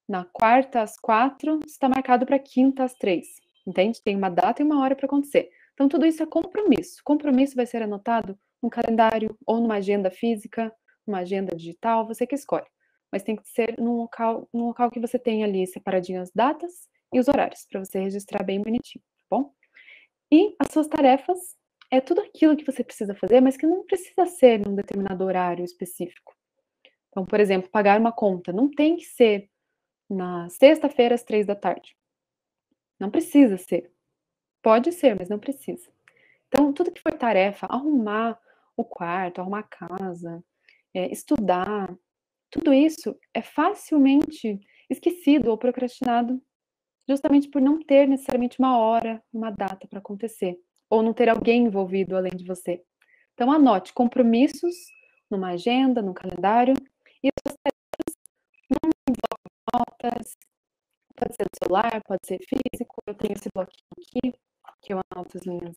na 0.08 0.24
quarta 0.24 0.82
às 0.82 0.98
quatro, 0.98 1.60
está 1.64 1.88
marcado 1.88 2.26
para 2.26 2.38
quinta 2.38 2.82
às 2.82 2.94
três. 2.94 3.43
Entende? 3.66 4.02
Tem 4.02 4.16
uma 4.16 4.28
data 4.28 4.62
e 4.62 4.64
uma 4.64 4.82
hora 4.82 4.94
para 4.94 5.06
acontecer. 5.06 5.50
Então, 5.72 5.88
tudo 5.88 6.06
isso 6.06 6.22
é 6.22 6.26
compromisso. 6.26 7.00
Compromisso 7.04 7.56
vai 7.56 7.66
ser 7.66 7.82
anotado 7.82 8.38
num 8.62 8.68
calendário 8.68 9.36
ou 9.46 9.60
numa 9.60 9.76
agenda 9.76 10.10
física, 10.10 10.72
numa 11.06 11.18
agenda 11.18 11.54
digital, 11.54 12.06
você 12.06 12.26
que 12.26 12.34
escolhe. 12.34 12.66
Mas 13.10 13.22
tem 13.22 13.36
que 13.36 13.48
ser 13.48 13.78
num 13.78 13.96
local, 13.96 14.48
num 14.52 14.66
local 14.66 14.90
que 14.90 15.00
você 15.00 15.18
tenha 15.18 15.46
ali 15.46 15.66
separadinho 15.66 16.20
as 16.20 16.30
datas 16.32 16.88
e 17.12 17.20
os 17.20 17.28
horários, 17.28 17.66
para 17.70 17.84
você 17.84 18.00
registrar 18.00 18.42
bem 18.42 18.60
bonitinho, 18.60 19.02
tá 19.02 19.36
bom? 19.36 19.52
E 20.32 20.56
as 20.58 20.72
suas 20.72 20.88
tarefas 20.88 21.38
é 21.90 22.00
tudo 22.00 22.20
aquilo 22.20 22.56
que 22.56 22.64
você 22.64 22.82
precisa 22.82 23.14
fazer, 23.14 23.40
mas 23.40 23.56
que 23.56 23.66
não 23.66 23.84
precisa 23.84 24.26
ser 24.26 24.58
num 24.58 24.74
determinado 24.74 25.24
horário 25.24 25.64
específico. 25.64 26.34
Então, 27.08 27.24
por 27.24 27.38
exemplo, 27.38 27.70
pagar 27.70 28.00
uma 28.00 28.10
conta 28.10 28.52
não 28.52 28.68
tem 28.68 28.96
que 28.96 29.04
ser 29.04 29.48
na 30.10 30.48
sexta-feira 30.48 31.14
às 31.14 31.22
três 31.22 31.46
da 31.46 31.54
tarde. 31.54 31.96
Não 32.98 33.10
precisa 33.10 33.56
ser. 33.56 33.90
Pode 34.62 34.92
ser, 34.92 35.16
mas 35.16 35.28
não 35.28 35.38
precisa. 35.38 35.88
Então, 36.48 36.72
tudo 36.72 36.92
que 36.92 37.00
for 37.00 37.12
tarefa, 37.12 37.66
arrumar 37.66 38.38
o 38.76 38.84
quarto, 38.84 39.40
arrumar 39.40 39.60
a 39.60 39.62
casa, 39.62 40.42
é, 40.94 41.10
estudar, 41.10 41.94
tudo 42.50 42.72
isso 42.72 43.18
é 43.32 43.42
facilmente 43.42 44.60
esquecido 44.88 45.50
ou 45.50 45.58
procrastinado 45.58 46.40
justamente 47.08 47.48
por 47.48 47.60
não 47.60 47.82
ter 47.82 48.08
necessariamente 48.08 48.58
uma 48.58 48.78
hora, 48.78 49.22
uma 49.32 49.50
data 49.50 49.86
para 49.86 49.98
acontecer, 49.98 50.56
ou 50.88 51.02
não 51.02 51.12
ter 51.12 51.28
alguém 51.28 51.66
envolvido 51.66 52.16
além 52.16 52.32
de 52.34 52.44
você. 52.44 52.82
Então, 53.34 53.50
anote 53.50 53.92
compromissos 53.92 54.74
numa 55.30 55.50
agenda, 55.50 56.00
num 56.00 56.14
calendário, 56.14 56.74
e 57.22 57.28
as 57.46 57.56
tarefas 57.56 58.16
num 58.70 58.90
bloco 59.06 59.48
de 59.50 60.10
notas, 60.10 60.36
pode 61.16 61.34
ser 61.34 61.44
no 61.44 61.56
celular, 61.62 62.02
pode 62.04 62.26
ser 62.26 62.38
físico. 62.38 62.96
Eu 63.06 63.14
tenho 63.14 63.32
esse 63.32 63.48
bloquinho 63.54 63.90
aqui, 63.98 64.38
que 64.82 64.92
eu 64.92 65.00
anoto 65.10 65.38
as 65.38 65.46
minhas, 65.46 65.76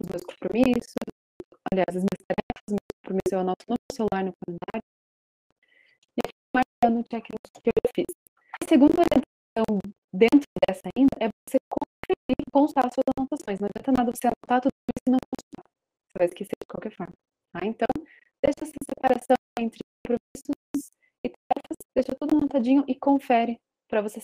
os 0.00 0.08
meus 0.08 0.22
compromissos, 0.24 0.94
aliás, 1.70 1.96
as 1.96 2.02
minhas 2.02 2.22
tarefas, 2.26 2.62
os 2.68 2.72
meus 2.72 2.88
compromissos 3.02 3.32
eu 3.32 3.40
anoto 3.40 3.64
no 3.68 3.76
celular, 3.92 4.24
no 4.24 4.34
calendário, 4.40 4.84
e 6.16 6.20
aqui 6.24 6.38
marcando 6.54 7.00
o 7.00 7.04
checklist 7.10 7.54
que 7.62 7.70
eu 7.70 7.90
fiz. 7.94 8.10
A 8.62 8.64
segunda 8.66 8.94
orientação 9.02 9.80
dentro 10.12 10.48
dessa 10.62 10.88
ainda 10.96 11.16
é 11.20 11.28
você 11.28 11.58
conferir 11.68 12.38
e 12.40 12.50
constar 12.50 12.86
as 12.86 12.94
suas 12.94 13.06
anotações. 13.16 13.60
Não 13.60 13.68
adianta 13.68 13.92
nada 13.92 14.10
você 14.10 14.26
anotar 14.26 14.60
tudo 14.60 14.74
isso 14.88 15.02
e 15.06 15.10
não 15.10 15.18
constar. 15.20 15.64
Você 15.64 16.18
vai 16.18 16.26
esquecer 16.26 16.56
de 16.60 16.66
qualquer 16.66 16.92
forma. 16.94 17.14
Tá? 17.52 17.60
Então, 17.64 17.88
deixa 18.42 18.62
essa 18.62 18.78
separação 18.88 19.36
entre 19.58 19.78
compromissos 20.02 20.90
e 21.24 21.28
tarefas, 21.28 21.78
deixa 21.94 22.14
tudo 22.18 22.36
anotadinho 22.36 22.84
e 22.86 22.94
confere 22.94 23.58
para 23.88 24.02
você 24.02 24.20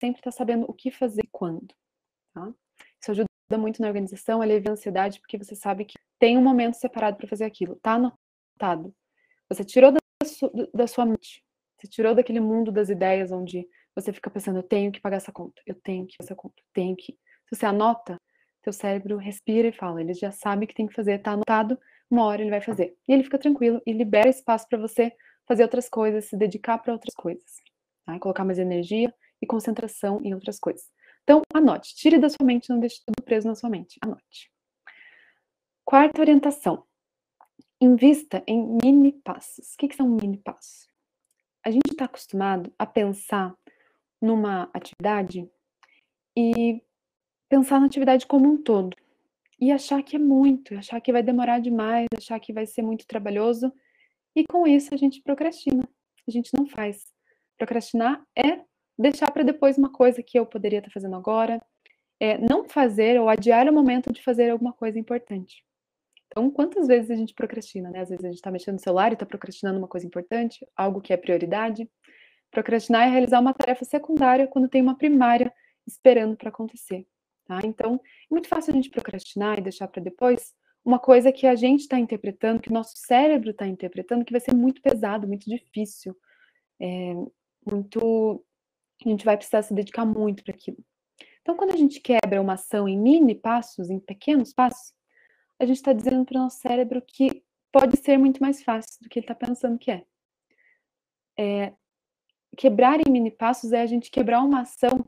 sempre 0.00 0.20
estar 0.20 0.30
tá 0.30 0.36
sabendo 0.36 0.66
o 0.68 0.74
que 0.74 0.90
fazer 0.90 1.22
e 1.24 1.28
quando. 1.30 1.74
Tá? 2.34 2.52
Isso 3.00 3.10
ajuda 3.10 3.28
muito 3.58 3.80
na 3.80 3.88
organização, 3.88 4.42
alivia 4.42 4.70
a 4.70 4.72
ansiedade, 4.72 5.20
porque 5.20 5.38
você 5.38 5.54
sabe 5.54 5.84
que 5.84 5.98
tem 6.18 6.36
um 6.36 6.42
momento 6.42 6.74
separado 6.74 7.16
para 7.16 7.28
fazer 7.28 7.44
aquilo. 7.44 7.76
Tá 7.76 7.94
anotado. 7.94 8.94
Você 9.48 9.64
tirou 9.64 9.92
da 9.92 9.98
sua, 10.24 10.50
da 10.74 10.86
sua 10.86 11.06
mente. 11.06 11.44
Você 11.78 11.86
tirou 11.86 12.14
daquele 12.14 12.40
mundo 12.40 12.72
das 12.72 12.88
ideias 12.88 13.30
onde 13.30 13.68
você 13.94 14.12
fica 14.12 14.30
pensando, 14.30 14.58
eu 14.58 14.62
tenho 14.62 14.92
que 14.92 15.00
pagar 15.00 15.16
essa 15.16 15.32
conta, 15.32 15.62
eu 15.66 15.74
tenho 15.74 16.06
que 16.06 16.16
fazer 16.16 16.28
essa 16.28 16.36
conta, 16.36 16.54
eu 16.58 16.66
tenho 16.72 16.96
que. 16.96 17.12
Se 17.48 17.56
você 17.56 17.66
anota, 17.66 18.20
seu 18.62 18.72
cérebro 18.72 19.16
respira 19.16 19.68
e 19.68 19.72
fala, 19.72 20.00
ele 20.00 20.12
já 20.12 20.30
sabe 20.30 20.66
que 20.66 20.74
tem 20.74 20.86
que 20.86 20.94
fazer, 20.94 21.18
tá 21.20 21.32
anotado, 21.32 21.78
uma 22.10 22.24
hora 22.24 22.42
ele 22.42 22.50
vai 22.50 22.60
fazer. 22.60 22.96
E 23.06 23.12
ele 23.12 23.24
fica 23.24 23.38
tranquilo 23.38 23.80
e 23.86 23.92
libera 23.92 24.28
espaço 24.28 24.66
para 24.68 24.78
você 24.78 25.12
fazer 25.46 25.62
outras 25.62 25.88
coisas, 25.88 26.26
se 26.26 26.36
dedicar 26.36 26.78
para 26.78 26.92
outras 26.92 27.14
coisas. 27.14 27.62
Tá? 28.04 28.18
Colocar 28.18 28.44
mais 28.44 28.58
energia 28.58 29.12
e 29.40 29.46
concentração 29.46 30.20
em 30.22 30.34
outras 30.34 30.58
coisas. 30.58 30.90
Então, 31.22 31.42
anote, 31.52 31.94
tire 31.94 32.18
da 32.18 32.28
sua 32.28 32.44
mente, 32.44 32.70
não 32.70 32.78
deixe 32.78 33.00
tudo 33.04 33.22
preso 33.24 33.48
na 33.48 33.54
sua 33.54 33.68
mente. 33.68 33.98
Anote. 34.00 34.50
Quarta 35.84 36.20
orientação. 36.20 36.84
Invista 37.80 38.42
em 38.46 38.78
mini 38.82 39.12
passos. 39.12 39.74
O 39.74 39.76
que, 39.76 39.88
que 39.88 39.96
são 39.96 40.08
mini 40.08 40.38
passos? 40.38 40.88
A 41.64 41.70
gente 41.70 41.90
está 41.90 42.04
acostumado 42.04 42.72
a 42.78 42.86
pensar 42.86 43.54
numa 44.22 44.70
atividade 44.72 45.50
e 46.36 46.80
pensar 47.48 47.80
na 47.80 47.86
atividade 47.86 48.26
como 48.26 48.48
um 48.48 48.62
todo. 48.62 48.96
E 49.60 49.72
achar 49.72 50.02
que 50.02 50.16
é 50.16 50.18
muito, 50.18 50.74
achar 50.76 51.00
que 51.00 51.12
vai 51.12 51.22
demorar 51.22 51.58
demais, 51.58 52.06
achar 52.16 52.38
que 52.38 52.52
vai 52.52 52.66
ser 52.66 52.82
muito 52.82 53.06
trabalhoso. 53.06 53.72
E 54.34 54.44
com 54.44 54.66
isso 54.66 54.94
a 54.94 54.96
gente 54.96 55.22
procrastina. 55.22 55.88
A 56.28 56.30
gente 56.30 56.50
não 56.56 56.66
faz. 56.66 57.04
Procrastinar 57.56 58.24
é 58.36 58.60
deixar 58.98 59.30
para 59.30 59.42
depois 59.42 59.78
uma 59.78 59.92
coisa 59.92 60.22
que 60.22 60.38
eu 60.38 60.46
poderia 60.46 60.78
estar 60.78 60.90
tá 60.90 60.94
fazendo 60.94 61.16
agora, 61.16 61.60
é 62.18 62.38
não 62.38 62.64
fazer 62.64 63.20
ou 63.20 63.28
adiar 63.28 63.68
o 63.68 63.72
momento 63.72 64.12
de 64.12 64.22
fazer 64.22 64.50
alguma 64.50 64.72
coisa 64.72 64.98
importante. 64.98 65.64
Então, 66.28 66.50
quantas 66.50 66.86
vezes 66.86 67.10
a 67.10 67.14
gente 67.14 67.34
procrastina, 67.34 67.90
né? 67.90 68.00
Às 68.00 68.08
vezes 68.08 68.24
a 68.24 68.28
gente 68.28 68.36
está 68.36 68.50
mexendo 68.50 68.74
no 68.74 68.80
celular 68.80 69.10
e 69.10 69.14
está 69.14 69.24
procrastinando 69.24 69.78
uma 69.78 69.88
coisa 69.88 70.06
importante, 70.06 70.66
algo 70.76 71.00
que 71.00 71.12
é 71.12 71.16
prioridade. 71.16 71.88
Procrastinar 72.50 73.06
é 73.06 73.10
realizar 73.10 73.40
uma 73.40 73.54
tarefa 73.54 73.84
secundária 73.84 74.46
quando 74.46 74.68
tem 74.68 74.82
uma 74.82 74.96
primária 74.96 75.52
esperando 75.86 76.36
para 76.36 76.48
acontecer. 76.48 77.06
Tá? 77.46 77.60
Então, 77.64 78.00
é 78.04 78.34
muito 78.34 78.48
fácil 78.48 78.72
a 78.72 78.76
gente 78.76 78.90
procrastinar 78.90 79.58
e 79.58 79.62
deixar 79.62 79.86
para 79.88 80.02
depois 80.02 80.52
uma 80.84 80.98
coisa 80.98 81.32
que 81.32 81.46
a 81.46 81.54
gente 81.54 81.80
está 81.80 81.98
interpretando, 81.98 82.60
que 82.60 82.70
o 82.70 82.72
nosso 82.72 82.92
cérebro 82.96 83.50
está 83.50 83.66
interpretando, 83.66 84.24
que 84.24 84.32
vai 84.32 84.40
ser 84.40 84.54
muito 84.54 84.80
pesado, 84.80 85.26
muito 85.26 85.48
difícil, 85.48 86.16
é, 86.80 87.14
muito. 87.66 88.44
A 89.04 89.08
gente 89.08 89.24
vai 89.24 89.36
precisar 89.36 89.62
se 89.62 89.74
dedicar 89.74 90.04
muito 90.04 90.42
para 90.42 90.54
aquilo. 90.54 90.78
Então, 91.42 91.56
quando 91.56 91.72
a 91.72 91.76
gente 91.76 92.00
quebra 92.00 92.40
uma 92.40 92.54
ação 92.54 92.88
em 92.88 92.98
mini 92.98 93.34
passos, 93.34 93.88
em 93.88 94.00
pequenos 94.00 94.52
passos, 94.52 94.92
a 95.58 95.64
gente 95.64 95.76
está 95.76 95.92
dizendo 95.92 96.24
para 96.24 96.38
o 96.38 96.42
nosso 96.42 96.58
cérebro 96.58 97.00
que 97.00 97.44
pode 97.72 97.96
ser 97.98 98.18
muito 98.18 98.40
mais 98.40 98.62
fácil 98.62 98.98
do 99.02 99.08
que 99.08 99.18
ele 99.18 99.24
está 99.24 99.34
pensando 99.34 99.78
que 99.78 99.90
é. 99.90 100.04
é 101.38 101.72
quebrar 102.56 102.98
em 103.00 103.10
mini 103.10 103.30
passos 103.30 103.72
é 103.72 103.82
a 103.82 103.86
gente 103.86 104.10
quebrar 104.10 104.42
uma 104.42 104.62
ação, 104.62 105.06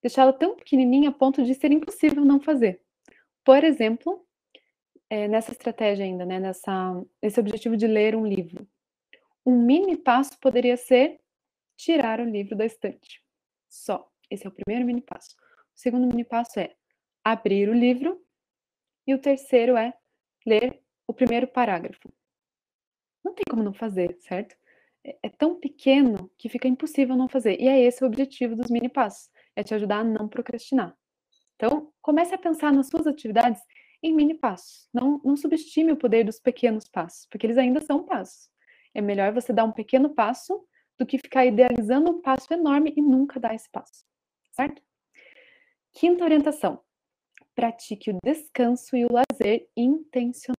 deixá-la 0.00 0.32
tão 0.32 0.56
pequenininha 0.56 1.10
a 1.10 1.12
ponto 1.12 1.42
de 1.42 1.54
ser 1.54 1.72
impossível 1.72 2.24
não 2.24 2.40
fazer. 2.40 2.80
Por 3.44 3.64
exemplo, 3.64 4.24
é, 5.10 5.26
nessa 5.26 5.50
estratégia 5.50 6.04
ainda, 6.04 6.24
né, 6.24 6.38
nessa, 6.38 7.04
nesse 7.20 7.40
objetivo 7.40 7.76
de 7.76 7.86
ler 7.86 8.14
um 8.14 8.24
livro. 8.24 8.66
Um 9.44 9.60
mini 9.60 9.96
passo 9.96 10.38
poderia 10.38 10.76
ser 10.76 11.20
tirar 11.80 12.20
o 12.20 12.24
livro 12.24 12.56
da 12.56 12.66
estante. 12.66 13.22
Só. 13.68 14.10
Esse 14.30 14.46
é 14.46 14.48
o 14.48 14.52
primeiro 14.52 14.86
mini 14.86 15.00
passo. 15.00 15.34
O 15.74 15.80
segundo 15.80 16.06
mini 16.06 16.24
passo 16.24 16.60
é 16.60 16.74
abrir 17.24 17.68
o 17.68 17.74
livro. 17.74 18.22
E 19.06 19.14
o 19.14 19.18
terceiro 19.18 19.76
é 19.76 19.94
ler 20.46 20.80
o 21.06 21.12
primeiro 21.12 21.48
parágrafo. 21.48 22.12
Não 23.24 23.34
tem 23.34 23.44
como 23.48 23.62
não 23.62 23.72
fazer, 23.72 24.16
certo? 24.20 24.56
É, 25.04 25.18
é 25.24 25.28
tão 25.28 25.58
pequeno 25.58 26.30
que 26.38 26.48
fica 26.48 26.68
impossível 26.68 27.16
não 27.16 27.28
fazer. 27.28 27.60
E 27.60 27.66
é 27.66 27.80
esse 27.80 28.04
o 28.04 28.06
objetivo 28.06 28.54
dos 28.54 28.70
mini 28.70 28.88
passos, 28.88 29.30
é 29.56 29.62
te 29.62 29.74
ajudar 29.74 30.00
a 30.00 30.04
não 30.04 30.28
procrastinar. 30.28 30.96
Então, 31.56 31.92
comece 32.00 32.34
a 32.34 32.38
pensar 32.38 32.72
nas 32.72 32.88
suas 32.88 33.06
atividades 33.06 33.60
em 34.02 34.14
mini 34.14 34.34
passos. 34.34 34.88
Não, 34.92 35.20
não 35.24 35.36
subestime 35.36 35.92
o 35.92 35.96
poder 35.96 36.24
dos 36.24 36.38
pequenos 36.38 36.88
passos, 36.88 37.26
porque 37.30 37.46
eles 37.46 37.58
ainda 37.58 37.80
são 37.80 38.04
passos. 38.04 38.48
É 38.94 39.00
melhor 39.00 39.32
você 39.32 39.52
dar 39.52 39.64
um 39.64 39.72
pequeno 39.72 40.14
passo 40.14 40.64
do 41.00 41.06
que 41.06 41.16
ficar 41.16 41.46
idealizando 41.46 42.10
um 42.10 42.20
passo 42.20 42.52
enorme 42.52 42.92
e 42.94 43.00
nunca 43.00 43.40
dar 43.40 43.54
esse 43.54 43.70
passo, 43.70 44.04
certo? 44.52 44.82
Quinta 45.92 46.22
orientação: 46.22 46.78
pratique 47.54 48.10
o 48.10 48.18
descanso 48.22 48.94
e 48.94 49.06
o 49.06 49.08
lazer 49.10 49.66
intencional. 49.74 50.54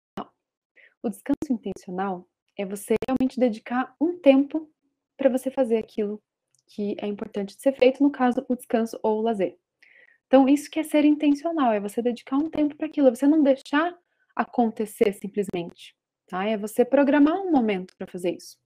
O 1.02 1.10
descanso 1.10 1.50
intencional 1.50 2.26
é 2.56 2.64
você 2.64 2.94
realmente 3.06 3.38
dedicar 3.38 3.94
um 4.00 4.18
tempo 4.18 4.72
para 5.14 5.28
você 5.28 5.50
fazer 5.50 5.76
aquilo 5.76 6.22
que 6.68 6.96
é 6.98 7.06
importante 7.06 7.54
de 7.54 7.60
ser 7.60 7.76
feito, 7.76 8.02
no 8.02 8.10
caso, 8.10 8.44
o 8.48 8.56
descanso 8.56 8.98
ou 9.02 9.18
o 9.18 9.22
lazer. 9.22 9.58
Então, 10.26 10.48
isso 10.48 10.70
que 10.70 10.78
é 10.78 10.82
ser 10.82 11.04
intencional, 11.04 11.72
é 11.72 11.80
você 11.80 12.00
dedicar 12.00 12.36
um 12.36 12.48
tempo 12.48 12.76
para 12.76 12.86
aquilo, 12.86 13.08
é 13.08 13.14
você 13.14 13.26
não 13.26 13.42
deixar 13.42 13.94
acontecer 14.34 15.12
simplesmente, 15.12 15.94
tá? 16.28 16.46
É 16.46 16.56
você 16.56 16.84
programar 16.84 17.34
um 17.34 17.50
momento 17.50 17.94
para 17.98 18.06
fazer 18.06 18.36
isso. 18.36 18.56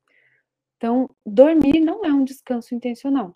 Então, 0.85 1.09
dormir 1.25 1.81
não 1.81 2.05
é 2.05 2.13
um 2.13 2.23
descanso 2.23 2.75
intencional. 2.75 3.33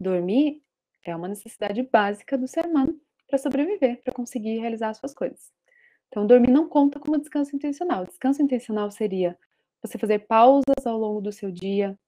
Dormir 0.00 0.62
é 1.04 1.14
uma 1.14 1.28
necessidade 1.28 1.82
básica 1.82 2.38
do 2.38 2.48
ser 2.48 2.64
humano 2.64 2.98
para 3.28 3.36
sobreviver, 3.36 4.02
para 4.02 4.14
conseguir 4.14 4.60
realizar 4.60 4.94
suas 4.94 5.12
coisas. 5.12 5.52
Então, 6.08 6.26
dormir 6.26 6.50
não 6.50 6.66
conta 6.66 6.98
como 6.98 7.18
descanso 7.18 7.54
intencional. 7.54 8.06
Descanso 8.06 8.40
intencional 8.40 8.90
seria 8.90 9.38
você 9.82 9.98
fazer 9.98 10.20
pausas 10.20 10.86
ao 10.86 10.96
longo 10.96 11.20
do 11.20 11.30
seu 11.30 11.50
dia, 11.50 11.98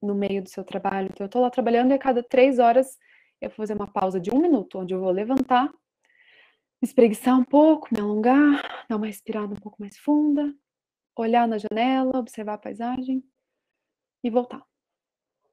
no 0.00 0.14
meio 0.14 0.44
do 0.44 0.48
seu 0.48 0.62
trabalho. 0.62 1.08
Então, 1.12 1.24
eu 1.24 1.26
estou 1.26 1.42
lá 1.42 1.50
trabalhando 1.50 1.90
e 1.90 1.94
a 1.94 1.98
cada 1.98 2.22
três 2.22 2.60
horas 2.60 2.96
eu 3.40 3.48
vou 3.48 3.56
fazer 3.56 3.74
uma 3.74 3.92
pausa 3.92 4.20
de 4.20 4.32
um 4.32 4.40
minuto, 4.40 4.78
onde 4.78 4.94
eu 4.94 5.00
vou 5.00 5.10
levantar, 5.10 5.66
me 5.68 6.86
espreguiçar 6.86 7.36
um 7.36 7.44
pouco, 7.44 7.88
me 7.92 8.00
alongar, 8.00 8.86
dar 8.88 8.94
uma 8.94 9.08
respirada 9.08 9.52
um 9.52 9.60
pouco 9.60 9.78
mais 9.80 9.98
funda, 9.98 10.54
olhar 11.16 11.48
na 11.48 11.58
janela, 11.58 12.20
observar 12.20 12.54
a 12.54 12.58
paisagem 12.58 13.24
e 14.22 14.30
voltar. 14.30 14.62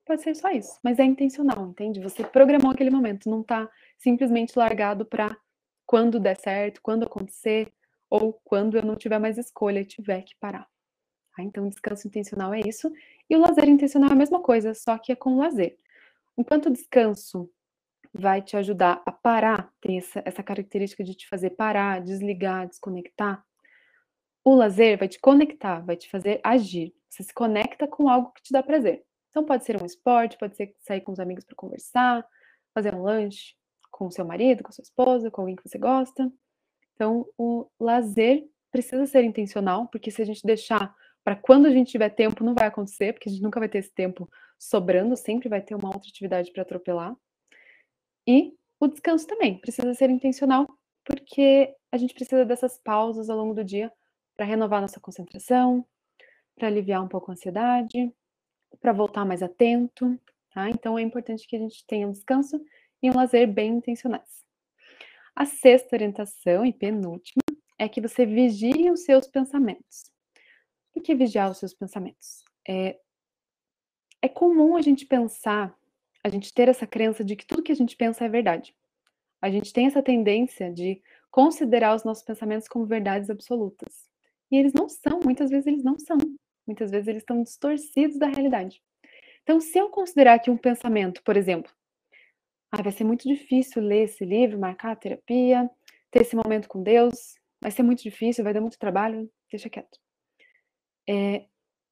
Pode 0.05 0.23
ser 0.23 0.35
só 0.35 0.49
isso, 0.49 0.79
mas 0.83 0.97
é 0.97 1.03
intencional, 1.03 1.67
entende? 1.67 1.99
Você 2.01 2.23
programou 2.23 2.71
aquele 2.71 2.89
momento, 2.89 3.29
não 3.29 3.41
está 3.41 3.69
simplesmente 3.97 4.57
largado 4.57 5.05
para 5.05 5.37
quando 5.85 6.19
der 6.19 6.39
certo, 6.39 6.81
quando 6.81 7.03
acontecer, 7.03 7.71
ou 8.09 8.33
quando 8.43 8.75
eu 8.75 8.83
não 8.83 8.95
tiver 8.95 9.19
mais 9.19 9.37
escolha 9.37 9.81
e 9.81 9.85
tiver 9.85 10.23
que 10.23 10.35
parar. 10.39 10.67
Tá? 11.35 11.43
Então, 11.43 11.69
descanso 11.69 12.07
intencional 12.07 12.53
é 12.53 12.59
isso. 12.59 12.91
E 13.29 13.35
o 13.35 13.39
lazer 13.39 13.69
intencional 13.69 14.09
é 14.09 14.13
a 14.13 14.15
mesma 14.15 14.41
coisa, 14.41 14.73
só 14.73 14.97
que 14.97 15.11
é 15.11 15.15
com 15.15 15.37
lazer. 15.37 15.77
Enquanto 16.37 16.67
o 16.67 16.71
descanso 16.71 17.49
vai 18.13 18.41
te 18.41 18.57
ajudar 18.57 19.01
a 19.05 19.11
parar, 19.11 19.71
tem 19.79 19.99
essa, 19.99 20.21
essa 20.25 20.41
característica 20.41 21.03
de 21.03 21.13
te 21.13 21.27
fazer 21.27 21.51
parar, 21.51 22.01
desligar, 22.01 22.67
desconectar. 22.67 23.45
O 24.43 24.55
lazer 24.55 24.97
vai 24.97 25.07
te 25.07 25.19
conectar, 25.19 25.81
vai 25.81 25.95
te 25.95 26.09
fazer 26.09 26.39
agir. 26.43 26.93
Você 27.09 27.23
se 27.23 27.33
conecta 27.33 27.87
com 27.87 28.09
algo 28.09 28.31
que 28.31 28.43
te 28.43 28.53
dá 28.53 28.63
prazer. 28.63 29.03
Então 29.29 29.45
pode 29.45 29.65
ser 29.65 29.81
um 29.81 29.85
esporte, 29.85 30.37
pode 30.37 30.55
ser 30.55 30.75
sair 30.79 31.01
com 31.01 31.11
os 31.11 31.19
amigos 31.19 31.45
para 31.45 31.55
conversar, 31.55 32.25
fazer 32.73 32.95
um 32.95 33.03
lanche, 33.03 33.55
com 33.91 34.07
o 34.07 34.11
seu 34.11 34.25
marido, 34.25 34.63
com 34.63 34.71
sua 34.71 34.81
esposa, 34.81 35.29
com 35.29 35.41
alguém 35.41 35.55
que 35.55 35.67
você 35.67 35.77
gosta. 35.77 36.31
Então, 36.93 37.25
o 37.37 37.69
lazer 37.79 38.47
precisa 38.71 39.05
ser 39.05 39.23
intencional, 39.23 39.87
porque 39.87 40.11
se 40.11 40.21
a 40.21 40.25
gente 40.25 40.45
deixar 40.45 40.95
para 41.23 41.35
quando 41.35 41.65
a 41.65 41.69
gente 41.69 41.91
tiver 41.91 42.09
tempo, 42.09 42.43
não 42.43 42.53
vai 42.53 42.67
acontecer, 42.67 43.13
porque 43.13 43.29
a 43.29 43.31
gente 43.31 43.41
nunca 43.41 43.59
vai 43.59 43.69
ter 43.69 43.79
esse 43.79 43.93
tempo 43.93 44.29
sobrando, 44.57 45.15
sempre 45.15 45.49
vai 45.49 45.61
ter 45.61 45.75
uma 45.75 45.87
outra 45.87 46.09
atividade 46.09 46.51
para 46.51 46.63
atropelar. 46.63 47.15
E 48.27 48.53
o 48.79 48.87
descanso 48.87 49.27
também 49.27 49.59
precisa 49.59 49.93
ser 49.93 50.09
intencional, 50.09 50.67
porque 51.03 51.75
a 51.91 51.97
gente 51.97 52.13
precisa 52.13 52.45
dessas 52.45 52.77
pausas 52.77 53.29
ao 53.29 53.37
longo 53.37 53.53
do 53.53 53.63
dia 53.63 53.91
para 54.39 54.45
renovar 54.45 54.79
nossa 54.79 55.01
concentração, 55.01 55.85
para 56.55 56.69
aliviar 56.69 57.03
um 57.03 57.09
pouco 57.09 57.29
a 57.29 57.33
ansiedade, 57.33 58.09
para 58.79 58.93
voltar 58.93 59.25
mais 59.25 59.43
atento, 59.43 60.17
tá? 60.53 60.69
Então 60.69 60.97
é 60.97 61.01
importante 61.01 61.45
que 61.45 61.57
a 61.57 61.59
gente 61.59 61.85
tenha 61.85 62.07
um 62.07 62.11
descanso 62.13 62.57
e 63.03 63.11
um 63.11 63.15
lazer 63.15 63.51
bem 63.51 63.73
intencionais. 63.73 64.45
A 65.35 65.45
sexta 65.45 65.93
orientação 65.93 66.65
e 66.65 66.71
penúltima 66.71 67.41
é 67.77 67.89
que 67.89 67.99
você 67.99 68.25
vigie 68.25 68.89
os 68.89 69.03
seus 69.03 69.27
pensamentos. 69.27 70.09
O 70.95 71.01
que 71.01 71.13
vigiar 71.13 71.51
os 71.51 71.57
seus 71.57 71.73
pensamentos? 71.73 72.41
É, 72.65 72.97
é 74.21 74.29
comum 74.29 74.77
a 74.77 74.81
gente 74.81 75.05
pensar, 75.05 75.77
a 76.23 76.29
gente 76.29 76.53
ter 76.53 76.69
essa 76.69 76.87
crença 76.87 77.25
de 77.25 77.35
que 77.35 77.45
tudo 77.45 77.61
que 77.61 77.73
a 77.73 77.75
gente 77.75 77.97
pensa 77.97 78.23
é 78.23 78.29
verdade. 78.29 78.73
A 79.41 79.51
gente 79.51 79.73
tem 79.73 79.85
essa 79.85 80.01
tendência 80.01 80.71
de 80.71 81.01
considerar 81.29 81.93
os 81.93 82.05
nossos 82.05 82.23
pensamentos 82.23 82.69
como 82.69 82.85
verdades 82.85 83.29
absolutas. 83.29 84.08
E 84.51 84.57
eles 84.57 84.73
não 84.73 84.89
são, 84.89 85.19
muitas 85.23 85.49
vezes 85.49 85.67
eles 85.67 85.83
não 85.83 85.97
são. 85.97 86.17
Muitas 86.65 86.91
vezes 86.91 87.07
eles 87.07 87.21
estão 87.21 87.41
distorcidos 87.41 88.17
da 88.17 88.27
realidade. 88.27 88.81
Então, 89.43 89.59
se 89.59 89.77
eu 89.77 89.89
considerar 89.89 90.39
que 90.39 90.51
um 90.51 90.57
pensamento, 90.57 91.23
por 91.23 91.35
exemplo, 91.35 91.71
ah, 92.71 92.81
vai 92.81 92.91
ser 92.91 93.03
muito 93.03 93.27
difícil 93.27 93.81
ler 93.81 94.03
esse 94.03 94.23
livro, 94.23 94.59
marcar 94.59 94.91
a 94.91 94.95
terapia, 94.95 95.69
ter 96.11 96.21
esse 96.21 96.35
momento 96.35 96.67
com 96.67 96.83
Deus. 96.83 97.35
Vai 97.61 97.71
ser 97.71 97.83
muito 97.83 98.03
difícil, 98.03 98.43
vai 98.43 98.53
dar 98.53 98.61
muito 98.61 98.77
trabalho, 98.77 99.29
deixa 99.49 99.69
quieto. 99.69 99.99
É, 101.07 101.45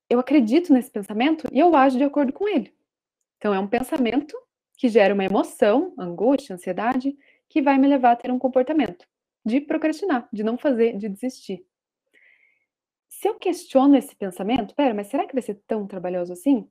eu 0.09 0.19
acredito 0.19 0.71
nesse 0.71 0.91
pensamento 0.91 1.47
e 1.51 1.59
eu 1.59 1.75
ajo 1.75 1.97
de 1.97 2.03
acordo 2.03 2.31
com 2.31 2.47
ele. 2.47 2.73
Então, 3.37 3.53
é 3.53 3.59
um 3.59 3.67
pensamento 3.67 4.37
que 4.77 4.87
gera 4.87 5.13
uma 5.13 5.25
emoção, 5.25 5.93
angústia, 5.97 6.53
ansiedade, 6.53 7.17
que 7.49 7.61
vai 7.61 7.77
me 7.77 7.87
levar 7.87 8.11
a 8.11 8.15
ter 8.15 8.31
um 8.31 8.39
comportamento 8.39 9.07
de 9.45 9.59
procrastinar, 9.61 10.29
de 10.31 10.43
não 10.43 10.57
fazer, 10.57 10.97
de 10.97 11.09
desistir. 11.09 11.65
Se 13.19 13.27
eu 13.27 13.33
questiono 13.33 13.97
esse 13.97 14.15
pensamento, 14.15 14.75
pera, 14.75 14.93
mas 14.93 15.07
será 15.07 15.25
que 15.25 15.33
vai 15.33 15.41
ser 15.41 15.55
tão 15.65 15.87
trabalhoso 15.87 16.31
assim? 16.31 16.69